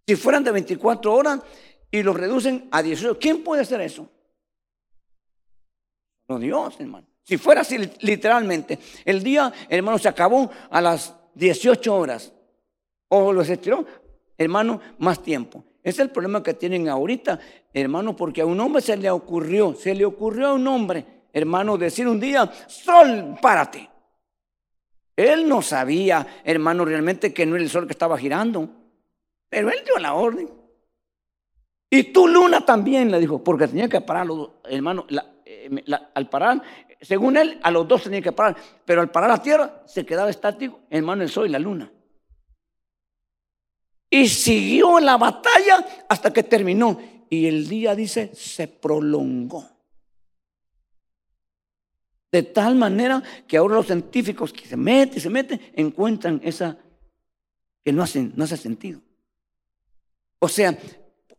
[0.07, 1.39] Si fueran de 24 horas
[1.89, 4.09] y los reducen a 18, ¿quién puede hacer eso?
[6.27, 7.07] No Dios, hermano.
[7.23, 12.33] Si fuera así literalmente, el día, hermano, se acabó a las 18 horas
[13.07, 13.85] o los estiró,
[14.37, 15.63] hermano, más tiempo.
[15.83, 17.39] Es el problema que tienen ahorita,
[17.73, 21.77] hermano, porque a un hombre se le ocurrió, se le ocurrió a un hombre, hermano,
[21.77, 23.89] decir un día, sol, párate.
[25.15, 28.69] Él no sabía, hermano, realmente que no era el sol que estaba girando,
[29.49, 30.49] pero él dio la orden.
[31.89, 34.27] Y tú, luna, también, le dijo, porque tenía que parar,
[34.63, 35.05] hermano,
[35.45, 35.83] eh,
[36.13, 36.61] al parar,
[37.01, 40.29] según él, a los dos tenía que parar, pero al parar la tierra se quedaba
[40.29, 41.91] estático, hermano, el sol y la luna.
[44.13, 46.99] Y siguió la batalla hasta que terminó.
[47.29, 49.67] Y el día, dice, se prolongó.
[52.29, 56.77] De tal manera que ahora los científicos que se meten, se meten, encuentran esa
[57.83, 58.03] que no,
[58.35, 59.01] no hace sentido.
[60.39, 60.77] O sea,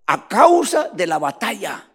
[0.07, 1.89] a causa de la batalla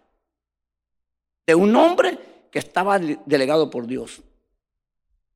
[1.44, 2.18] de un hombre
[2.52, 4.22] que estaba delegado por Dios.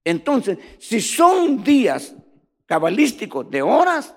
[0.05, 2.15] Entonces, si son días
[2.67, 4.15] cabalísticos de horas,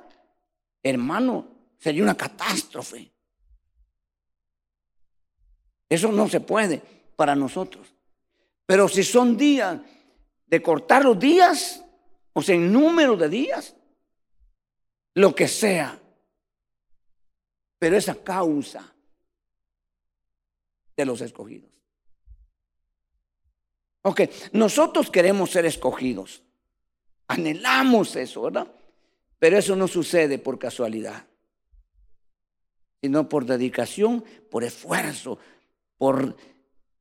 [0.90, 1.48] hermano,
[1.80, 3.12] sería una catástrofe.
[5.90, 6.82] Eso no se puede
[7.16, 7.88] para nosotros.
[8.68, 9.80] Pero si son días
[10.46, 11.84] de cortar los días,
[12.34, 13.76] o sea, en número de días,
[15.16, 16.00] lo que sea.
[17.80, 18.94] Pero esa causa
[20.96, 21.72] de los escogidos.
[24.04, 24.22] Ok,
[24.52, 26.44] nosotros queremos ser escogidos.
[27.28, 28.72] Anhelamos eso, ¿verdad?
[29.40, 31.26] Pero eso no sucede por casualidad,
[33.02, 35.38] sino por dedicación, por esfuerzo,
[35.98, 36.36] por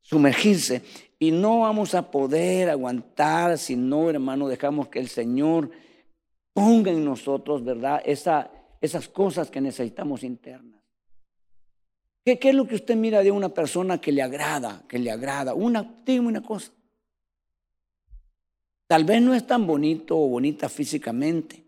[0.03, 0.83] sumergirse.
[1.19, 5.71] Y no vamos a poder aguantar si no, hermano, dejamos que el Señor
[6.53, 8.03] ponga en nosotros, ¿verdad?
[8.05, 8.51] Esa,
[8.81, 10.83] esas cosas que necesitamos internas.
[12.25, 15.11] ¿Qué, ¿Qué, es lo que usted mira de una persona que le agrada, que le
[15.11, 15.55] agrada?
[15.55, 16.73] Una, dígame una cosa.
[18.87, 21.64] Tal vez no es tan bonito o bonita físicamente,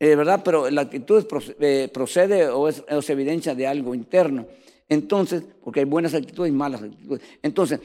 [0.00, 0.42] eh, ¿verdad?
[0.44, 1.26] Pero la actitud
[1.60, 4.46] eh, procede o es, evidencia de algo interno.
[4.88, 7.22] Entonces, porque hay buenas actitudes y malas actitudes.
[7.42, 7.80] Entonces,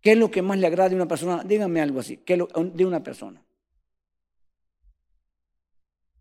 [0.00, 1.42] ¿qué es lo que más le agrada a una persona?
[1.42, 3.42] Dígame algo así, ¿qué es lo, de una persona?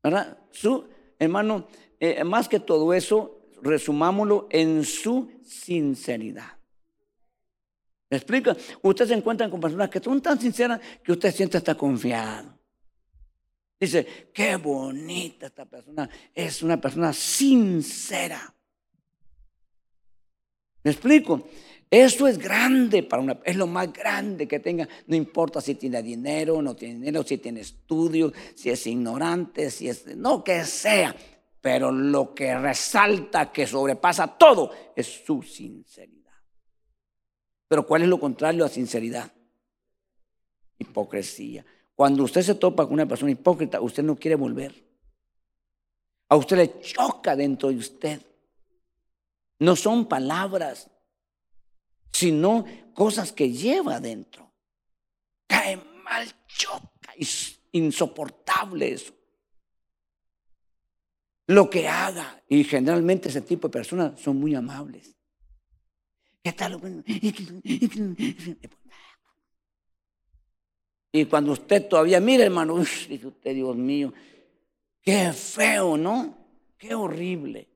[0.01, 0.37] ¿Verdad?
[0.49, 0.85] Su,
[1.19, 1.67] hermano,
[1.99, 6.57] eh, más que todo eso, resumámoslo en su sinceridad.
[8.09, 8.57] ¿Me explica?
[8.81, 12.50] Usted se encuentra con personas que son tan sinceras que usted siente hasta confiado.
[13.81, 16.07] Dice, qué bonita esta persona.
[16.35, 18.53] Es una persona sincera.
[20.83, 21.47] ¿Me explico?
[21.89, 24.87] Eso es grande para una, es lo más grande que tenga.
[25.07, 29.89] No importa si tiene dinero, no tiene dinero, si tiene estudios, si es ignorante, si
[29.89, 31.15] es, no que sea.
[31.59, 36.37] Pero lo que resalta, que sobrepasa todo, es su sinceridad.
[37.67, 39.31] Pero ¿cuál es lo contrario a sinceridad?
[40.77, 41.65] Hipocresía.
[42.01, 44.73] Cuando usted se topa con una persona hipócrita, usted no quiere volver.
[46.29, 48.19] A usted le choca dentro de usted.
[49.59, 50.89] No son palabras,
[52.11, 52.65] sino
[52.95, 54.51] cosas que lleva adentro.
[55.45, 59.13] Cae mal, choca, es insoportable eso.
[61.45, 65.15] Lo que haga, y generalmente ese tipo de personas son muy amables.
[66.41, 66.81] ¿Qué tal?
[71.11, 74.13] Y cuando usted todavía, mire hermano, dice usted, Dios mío,
[75.01, 76.37] qué feo, ¿no?
[76.77, 77.67] Qué horrible.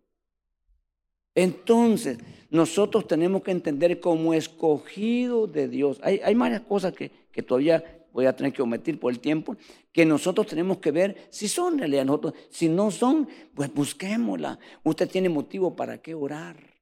[1.36, 2.18] Entonces,
[2.50, 6.00] nosotros tenemos que entender como escogido de Dios.
[6.02, 9.58] Hay, hay varias cosas que, que, todavía voy a tener que omitir por el tiempo,
[9.92, 12.34] que nosotros tenemos que ver si son realidad nosotros.
[12.50, 14.58] Si no son, pues busquémosla.
[14.84, 16.75] Usted tiene motivo para qué orar.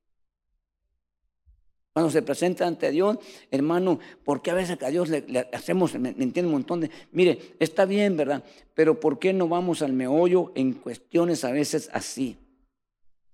[1.93, 3.19] Cuando se presenta ante Dios,
[3.51, 8.17] hermano, porque a veces a Dios le, hacemos, entiende un montón de, mire, está bien,
[8.17, 8.43] ¿verdad?
[8.73, 12.35] Pero ¿por qué no vamos al meollo en cuestiones a veces así?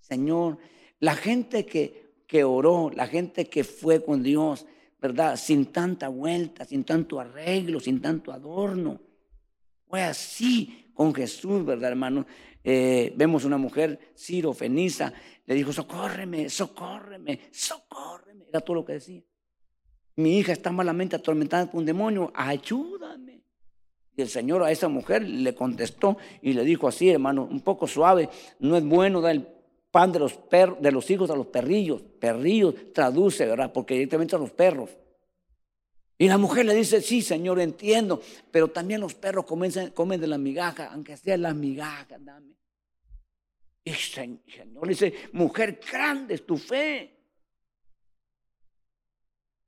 [0.01, 0.57] Señor,
[0.99, 4.65] la gente que, que oró, la gente que fue con Dios,
[5.01, 5.37] ¿verdad?
[5.37, 8.99] Sin tanta vuelta, sin tanto arreglo, sin tanto adorno.
[9.87, 12.25] Fue así con Jesús, ¿verdad, hermano?
[12.63, 15.13] Eh, vemos una mujer, Ciro, Feniza,
[15.45, 18.45] le dijo, socórreme, socórreme, socórreme.
[18.49, 19.23] Era todo lo que decía.
[20.15, 23.41] Mi hija está malamente atormentada por un demonio, ayúdame.
[24.15, 27.87] Y el Señor a esa mujer le contestó y le dijo así, hermano, un poco
[27.87, 28.29] suave,
[28.59, 29.47] no es bueno dar el
[29.91, 32.01] pan de los, perros, de los hijos a los perrillos.
[32.19, 33.71] Perrillos traduce, ¿verdad?
[33.71, 34.89] Porque directamente a los perros.
[36.21, 38.21] Y la mujer le dice, sí, Señor, entiendo,
[38.51, 42.55] pero también los perros comen, comen de la migaja, aunque sea la migaja, dame.
[43.85, 47.15] Y el Señor le dice, mujer, grande es tu fe.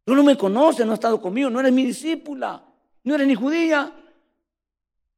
[0.03, 2.61] Tú no me conoces, no has estado conmigo, no eres mi discípula,
[3.05, 3.95] no eres ni judía.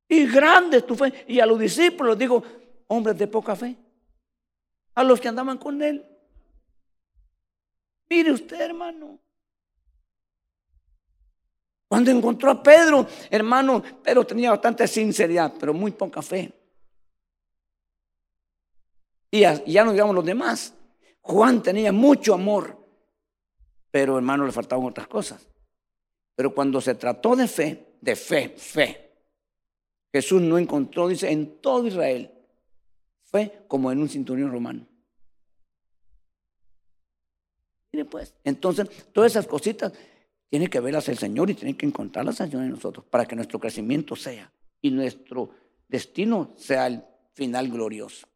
[0.07, 1.26] Y grande es tu fe.
[1.27, 2.43] Y a los discípulos digo,
[2.85, 3.76] hombres de poca fe.
[4.93, 6.05] A los que andaban con él.
[8.07, 9.22] Mire usted, hermano.
[11.93, 16.51] Cuando encontró a Pedro, hermano, Pedro tenía bastante sinceridad, pero muy poca fe.
[19.29, 20.73] Y ya, no digamos los demás.
[21.21, 22.83] Juan tenía mucho amor,
[23.91, 25.47] pero hermano le faltaban otras cosas.
[26.33, 29.11] Pero cuando se trató de fe, de fe, fe,
[30.11, 32.31] Jesús no encontró, dice, en todo Israel,
[33.21, 34.87] fue como en un cinturón romano.
[37.91, 39.93] Mire pues, entonces todas esas cositas
[40.53, 43.35] tiene que verlas el Señor y tiene que encontrarlas el Señor en nosotros para que
[43.35, 44.53] nuestro crecimiento sea
[44.84, 45.49] y nuestro
[45.88, 47.03] destino sea el
[47.34, 48.27] final glorioso.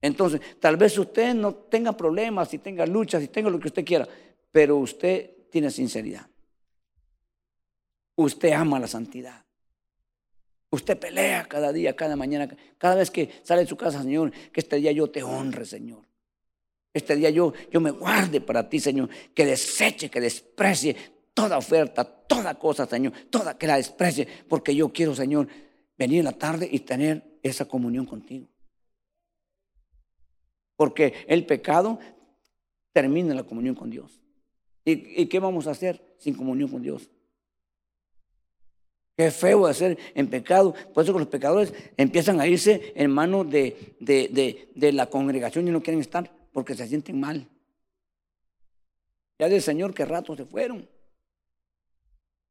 [0.00, 3.84] Entonces, tal vez usted no tenga problemas, si tenga luchas, si tenga lo que usted
[3.84, 4.06] quiera,
[4.52, 6.30] pero usted tiene sinceridad.
[8.14, 9.44] Usted ama la santidad.
[10.70, 12.48] Usted pelea cada día, cada mañana,
[12.78, 16.07] cada vez que sale de su casa, Señor, que este día yo te honre, Señor.
[16.98, 20.96] Este día yo, yo me guarde para ti, Señor, que deseche, que desprecie
[21.32, 25.46] toda oferta, toda cosa, Señor, toda que la desprecie, porque yo quiero, Señor,
[25.96, 28.48] venir en la tarde y tener esa comunión contigo.
[30.74, 32.00] Porque el pecado
[32.92, 34.20] termina la comunión con Dios.
[34.84, 37.08] ¿Y, qué vamos a hacer sin comunión con Dios?
[39.16, 40.74] Qué feo hacer en pecado.
[40.92, 45.82] Por eso los pecadores empiezan a irse en manos de, de, la congregación y no
[45.82, 47.46] quieren estar porque se sienten mal.
[49.38, 50.88] Ya del Señor que rato se fueron.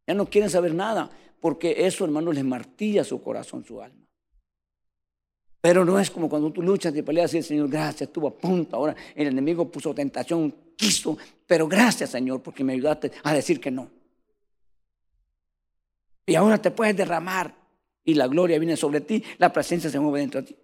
[0.07, 1.11] Ya no quieren saber nada
[1.41, 4.07] porque eso, hermano, les martilla su corazón, su alma.
[5.59, 8.33] Pero no es como cuando tú luchas y peleas y el Señor, gracias, estuvo a
[8.33, 8.77] punto.
[8.77, 13.71] Ahora el enemigo puso tentación, quiso, pero gracias, Señor, porque me ayudaste a decir que
[13.71, 13.89] no.
[16.25, 17.53] Y ahora te puedes derramar
[18.05, 20.55] y la gloria viene sobre ti, la presencia se mueve dentro de ti.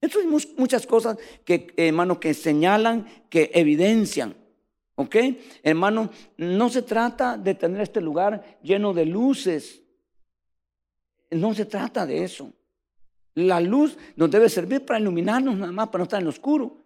[0.00, 0.26] Eso es
[0.58, 4.34] muchas cosas que, hermano, que señalan, que evidencian.
[4.94, 5.16] ¿Ok?
[5.62, 9.82] Hermano, no se trata de tener este lugar lleno de luces.
[11.30, 12.50] No se trata de eso.
[13.34, 16.78] La luz nos debe servir para iluminarnos nada más, para no estar en lo oscuro.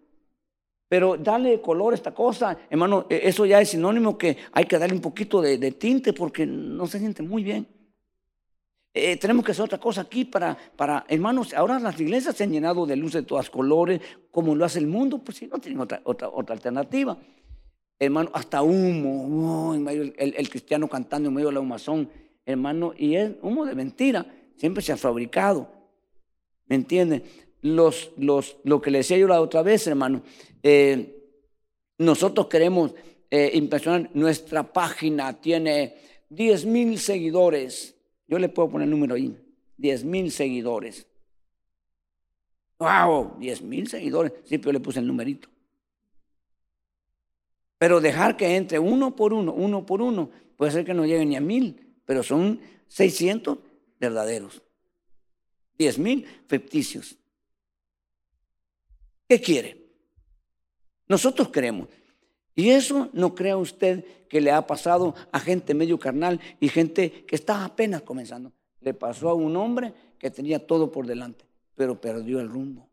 [0.89, 4.77] Pero darle color a esta cosa, hermano, e, eso ya es sinónimo que hay que
[4.77, 7.65] darle un poquito de, tinte porque no se siente muy bien.
[8.93, 12.51] Eh, tenemos que hacer otra cosa aquí para, para, hermanos, ahora las iglesias se han
[12.51, 14.01] llenado de luces de todas colores,
[14.31, 17.17] como lo hace el mundo, pues si no tienen otra, otra, otra alternativa.
[17.97, 22.09] Hermano, hasta humo, el, cristiano cantando en medio de la humazón,
[22.45, 24.25] hermano, y es humo de mentira,
[24.57, 25.71] siempre se ha fabricado.
[26.65, 27.23] ¿Me entienden?
[27.61, 30.23] Los, los, lo que le decía yo la otra vez, hermano,
[30.63, 31.15] eh,
[31.99, 32.93] nosotros queremos
[33.29, 35.95] eh, impresionar, nuestra página tiene
[36.29, 37.95] 10 mil seguidores.
[38.31, 39.37] Yo le puedo poner el número ahí,
[39.75, 41.05] 10 mil seguidores.
[42.79, 43.37] ¡Wow!
[43.37, 44.31] 10 mil seguidores.
[44.49, 45.49] Pero yo le puse el numerito.
[47.77, 51.25] Pero dejar que entre uno por uno, uno por uno, puede ser que no llegue
[51.25, 53.57] ni a mil, pero son 600
[53.99, 54.61] verdaderos.
[55.77, 57.17] 10 mil ficticios.
[59.27, 59.89] ¿Qué quiere?
[61.09, 61.89] Nosotros creemos.
[62.55, 67.25] Y eso no crea usted que le ha pasado a gente medio carnal y gente
[67.25, 68.51] que está apenas comenzando.
[68.81, 71.45] Le pasó a un hombre que tenía todo por delante,
[71.75, 72.89] pero perdió el rumbo.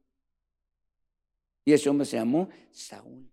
[1.65, 3.29] Y ese hombre se llamó Saúl.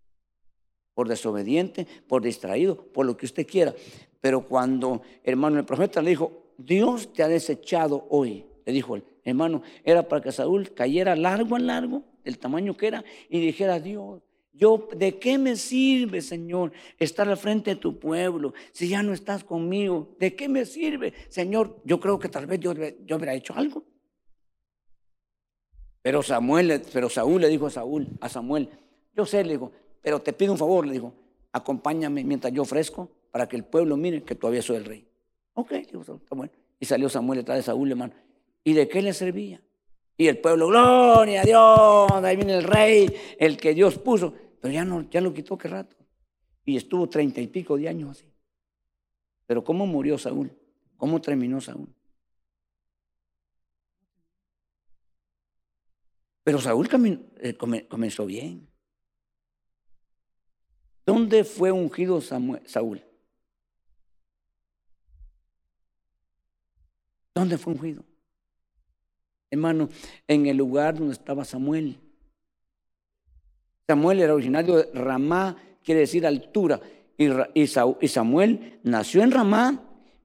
[0.93, 3.73] Por desobediente, por distraído, por lo que usted quiera.
[4.21, 9.03] Pero cuando, hermano, el profeta le dijo, Dios te ha desechado hoy, le dijo él,
[9.23, 13.79] hermano, era para que Saúl cayera largo en largo, del tamaño que era, y dijera,
[13.79, 14.21] Dios,
[14.55, 19.13] yo, ¿de qué me sirve, Señor, estar al frente de tu pueblo si ya no
[19.13, 20.15] estás conmigo?
[20.19, 21.81] ¿De qué me sirve, Señor?
[21.83, 23.83] Yo creo que tal vez yo, yo hubiera hecho algo.
[26.01, 28.69] Pero Samuel, pero Saúl le dijo a Saúl, a Samuel,
[29.15, 29.71] yo sé, le dijo,
[30.01, 31.13] pero te pido un favor, le dijo,
[31.51, 35.07] acompáñame mientras yo ofrezco para que el pueblo mire que todavía soy el rey.
[35.55, 36.51] Ok, dijo Samuel.
[36.79, 38.13] Y salió Samuel detrás de Saúl, hermano.
[38.63, 39.61] ¿Y de qué le servía?
[40.17, 44.33] Y el pueblo, gloria a Dios, ahí viene el rey, el que Dios puso.
[44.65, 45.95] Pero ya, no, ya lo quitó qué rato.
[46.65, 48.33] Y estuvo treinta y pico de años así.
[49.45, 50.51] Pero ¿cómo murió Saúl?
[50.97, 51.87] ¿Cómo terminó Saúl?
[56.43, 56.89] Pero Saúl
[57.41, 57.55] eh,
[57.87, 58.67] comenzó bien.
[61.05, 63.03] ¿Dónde fue ungido Saúl?
[67.35, 68.03] ¿Dónde fue ungido?
[69.51, 69.89] Hermano,
[70.27, 71.99] en el lugar donde estaba Samuel.
[73.87, 76.79] Samuel era originario de Ramá, quiere decir altura.
[77.17, 79.81] Y, Samuel nació en Ramá,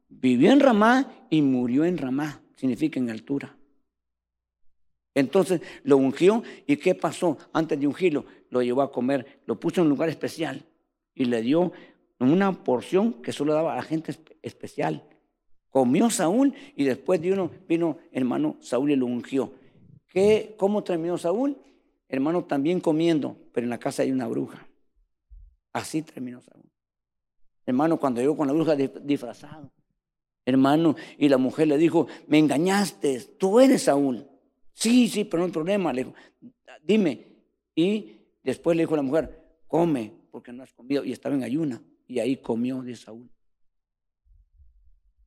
[0.08, 3.56] vivió en Ramá y murió en Ramá, significa en altura.
[5.14, 7.36] Entonces lo ungió y ¿qué pasó?
[7.52, 10.64] Antes de ungirlo, lo llevó a comer, lo puso en un lugar especial
[11.14, 11.72] y le dio
[12.18, 15.04] una porción que solo daba a gente especial.
[15.68, 19.52] Comió Saúl y después de uno vino hermano Saúl y lo ungió.
[20.08, 21.56] ¿Qué, ¿Cómo terminó Saúl?
[22.10, 24.66] Hermano, también comiendo, pero en la casa hay una bruja.
[25.72, 26.68] Así terminó Saúl.
[27.64, 29.70] Hermano, cuando llegó con la bruja disfrazado,
[30.44, 34.26] hermano, y la mujer le dijo, me engañaste, tú eres Saúl.
[34.72, 35.92] Sí, sí, pero no hay problema.
[35.92, 36.14] Le dijo,
[36.82, 37.26] dime.
[37.74, 41.04] Y después le dijo a la mujer, come, porque no has comido.
[41.04, 41.80] Y estaba en ayuna.
[42.08, 43.30] Y ahí comió de Saúl.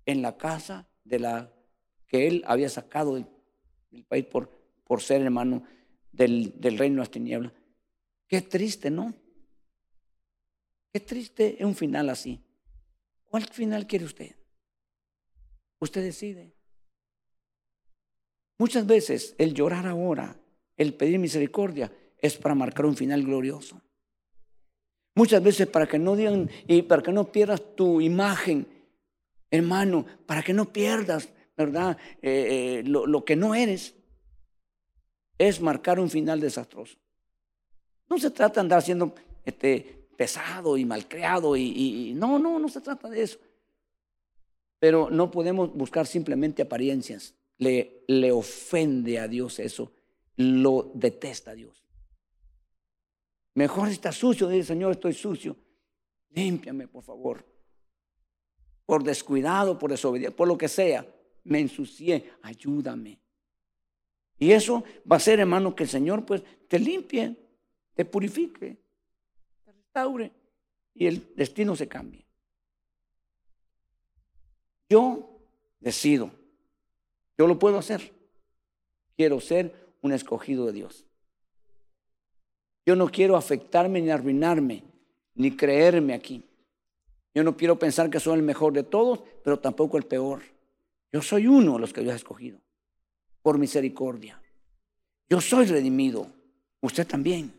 [0.06, 1.54] En la casa de la
[2.08, 3.26] que él había sacado del,
[3.90, 4.50] del país por,
[4.84, 5.64] por ser hermano
[6.14, 7.52] del, reino de las tinieblas.
[8.28, 9.14] Qué triste, ¿no?
[10.92, 12.40] Qué triste es un final así.
[13.26, 14.36] ¿Cuál final quiere usted?
[15.80, 16.54] Usted decide.
[18.60, 20.40] Muchas veces el llorar ahora,
[20.78, 23.82] el pedir misericordia, es para marcar un final glorioso.
[25.16, 28.68] Muchas veces para que no digan y para que no pierdas tu imagen,
[29.52, 31.98] hermano, para que no pierdas, ¿verdad?
[32.22, 33.96] Eh, eh, lo que no eres
[35.38, 36.98] es marcar un final desastroso.
[38.10, 39.14] No se trata de andar siendo
[39.46, 43.40] este, pesado y malcriado y, y no, no, no se trata de eso.
[44.80, 47.34] Pero no podemos buscar simplemente apariencias.
[47.58, 49.92] Le, le ofende a Dios eso.
[50.36, 51.84] Lo detesta a Dios.
[53.56, 55.56] Mejor está sucio, dice Señor, estoy sucio.
[56.32, 57.46] Límpiame, por favor.
[58.86, 61.06] Por descuidado, por desobediencia, por lo que sea.
[61.46, 62.32] Me ensucié.
[62.42, 63.23] Ayúdame.
[64.44, 67.34] Y eso va a ser, hermano, que el Señor pues te limpie,
[67.94, 68.78] te purifique,
[69.64, 70.34] te restaure
[70.94, 72.26] y el destino se cambie.
[74.90, 75.40] Yo
[75.80, 76.30] decido,
[77.38, 78.12] yo lo puedo hacer.
[79.16, 81.06] Quiero ser un escogido de Dios.
[82.86, 84.84] Yo no quiero afectarme ni arruinarme,
[85.36, 86.44] ni creerme aquí.
[87.34, 90.42] Yo no quiero pensar que soy el mejor de todos, pero tampoco el peor.
[91.14, 92.60] Yo soy uno de los que Dios ha escogido,
[93.44, 94.42] por misericordia.
[95.30, 96.28] Yo soy redimido,
[96.82, 97.54] usted también.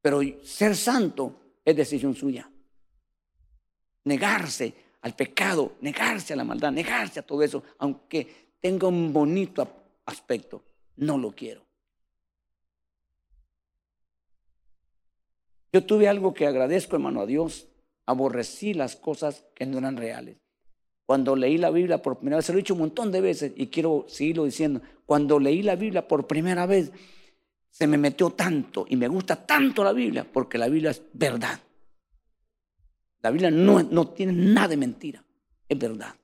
[0.00, 2.50] Pero ser santo es decisión suya.
[4.04, 9.68] Negarse al pecado, negarse a la maldad, negarse a todo eso, aunque tenga un bonito
[10.06, 10.64] aspecto,
[10.96, 11.64] no lo quiero.
[15.72, 17.68] Yo tuve algo que agradezco, hermano, a Dios.
[18.04, 20.41] Aborrecí las cosas que no eran reales.
[21.06, 23.52] Cuando leí la Biblia por primera vez, se lo he dicho un montón de veces
[23.56, 24.80] y quiero seguirlo diciendo.
[25.04, 26.92] Cuando leí la Biblia por primera vez,
[27.70, 31.58] se me metió tanto y me gusta tanto la Biblia porque la Biblia es verdad.
[33.22, 35.24] La Biblia no, tiene nada de mentira,
[35.68, 36.14] es verdad.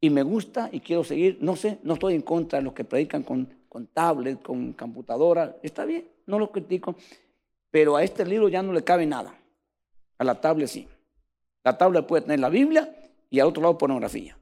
[0.00, 2.84] Y me gusta y quiero seguir, no sé, no estoy en contra de los que
[2.84, 6.96] predican con, con tablet, con computadora, está bien, no lo critico,
[7.70, 9.34] pero a este libro ya no le cabe nada.
[10.18, 10.88] A la tablet sí.
[11.64, 13.01] La tablet puede tener la Biblia
[13.32, 14.36] y al otro lado pornografía.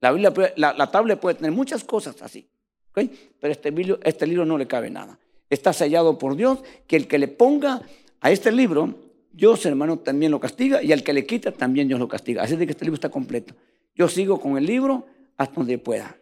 [0.00, 2.48] La, Biblia, la, tablet puede tener muchas cosas así,
[2.92, 5.18] pero este libro, este libro no le cabe nada.
[5.50, 7.82] Está sellado por Dios que el que le ponga
[8.20, 8.94] a este libro,
[9.32, 12.44] Dios hermano también lo castiga y al que le quita también Dios lo castiga.
[12.44, 13.54] Así de que este libro está completo.
[13.94, 15.06] Yo sigo con el libro
[15.36, 16.16] hasta donde pueda.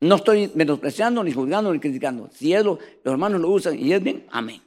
[0.00, 2.28] No estoy menospreciando, ni juzgando, ni criticando.
[2.30, 4.60] Si los hermanos lo usan y es bien, amén.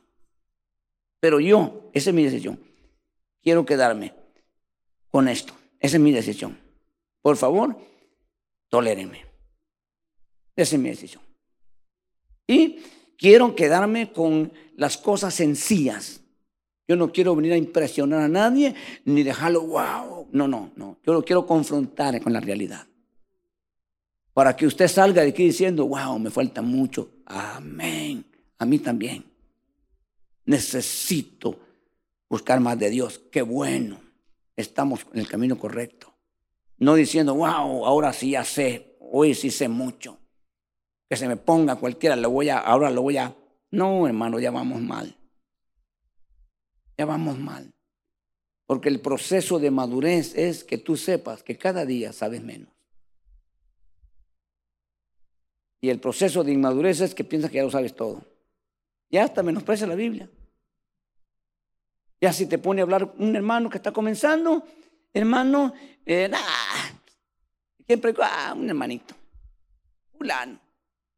[1.19, 2.59] Pero yo, esa es mi decisión.
[3.43, 4.24] Quiero quedarme
[5.15, 5.53] con esto.
[5.79, 6.57] Esa es mi decisión.
[7.21, 7.73] Por favor,
[8.67, 9.23] tolérenme.
[10.57, 11.23] Esa es mi decisión.
[12.45, 12.79] Y
[13.17, 16.19] quiero quedarme con las cosas sencillas.
[16.85, 18.75] Yo no quiero venir a impresionar a nadie
[19.05, 20.27] ni dejarlo, wow.
[20.33, 20.97] No, no, no.
[21.05, 22.85] Yo lo quiero confrontar con la realidad
[24.33, 27.09] para que usted salga de aquí diciendo, wow, me falta mucho.
[27.25, 28.25] Amén.
[28.57, 29.23] A mí también.
[30.43, 31.57] Necesito
[32.27, 33.21] buscar más de Dios.
[33.31, 34.04] Qué bueno.
[34.55, 36.13] Estamos en el camino correcto.
[36.77, 40.19] No diciendo, wow, ahora sí ya sé, hoy sí sé mucho.
[41.09, 43.35] Que se me ponga cualquiera, lo voy a, ahora lo voy a.
[43.71, 45.17] No, hermano, ya vamos mal.
[46.97, 47.73] Ya vamos mal.
[48.65, 52.75] Porque el proceso de madurez es que tú sepas que cada día sabes menos.
[55.81, 58.23] Y el proceso de inmadurez es que piensas que ya lo sabes todo.
[59.11, 60.27] Ya hasta menosprecia la Biblia.
[62.25, 64.63] Ya si te pone a hablar un hermano que está comenzando,
[65.13, 65.75] hermano,
[66.07, 66.31] eh,
[67.85, 69.13] siempre, ah, un hermanito,
[70.11, 70.59] fulano.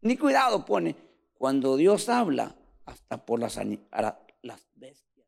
[0.02, 0.98] Ni cuidado pone.
[1.34, 2.54] Cuando Dios habla,
[2.86, 3.56] hasta por las,
[4.76, 5.28] bestias,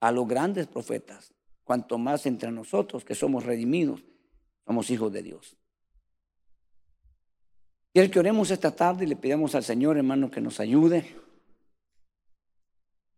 [0.00, 1.32] a los grandes profetas,
[1.62, 4.02] cuanto más entre nosotros que somos redimidos,
[4.66, 5.56] somos hijos de Dios.
[7.92, 11.22] Y que oremos esta tarde y le pidamos al Señor, hermano, que nos ayude.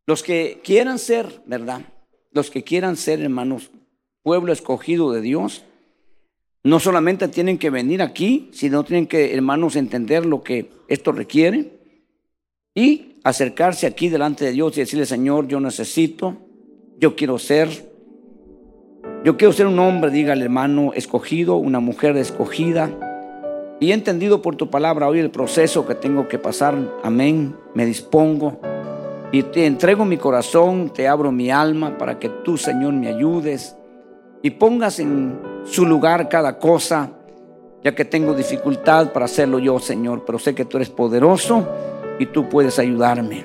[0.07, 1.83] Los que quieran ser, ¿verdad?
[2.31, 3.71] Los que quieran ser, hermanos,
[4.23, 5.65] pueblo escogido de Dios,
[6.63, 11.73] no solamente tienen que venir aquí, sino tienen que, hermanos, entender lo que esto requiere
[12.75, 16.37] y acercarse aquí delante de Dios y decirle, Señor, yo necesito,
[16.99, 17.69] yo quiero ser,
[19.25, 22.97] yo quiero ser un hombre, diga hermano, escogido, una mujer escogida
[23.81, 26.77] y he entendido por tu palabra hoy el proceso que tengo que pasar.
[27.03, 27.57] Amén.
[27.75, 28.61] Me dispongo.
[29.33, 33.77] Y te entrego mi corazón, te abro mi alma para que tú, Señor, me ayudes
[34.43, 37.11] y pongas en su lugar cada cosa,
[37.83, 41.67] ya que tengo dificultad para hacerlo yo, Señor, pero sé que tú eres poderoso
[42.19, 43.45] y tú puedes ayudarme.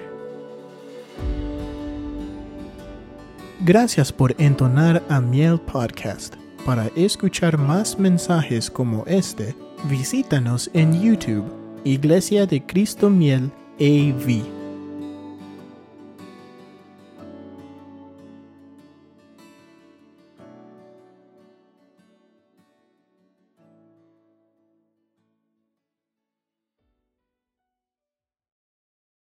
[3.62, 6.36] Gracias por entonar a Miel Podcast.
[6.66, 9.56] Para escuchar más mensajes como este,
[9.90, 11.46] Visítanos en YouTube,
[11.84, 14.61] Iglesia de Cristo Miel AV.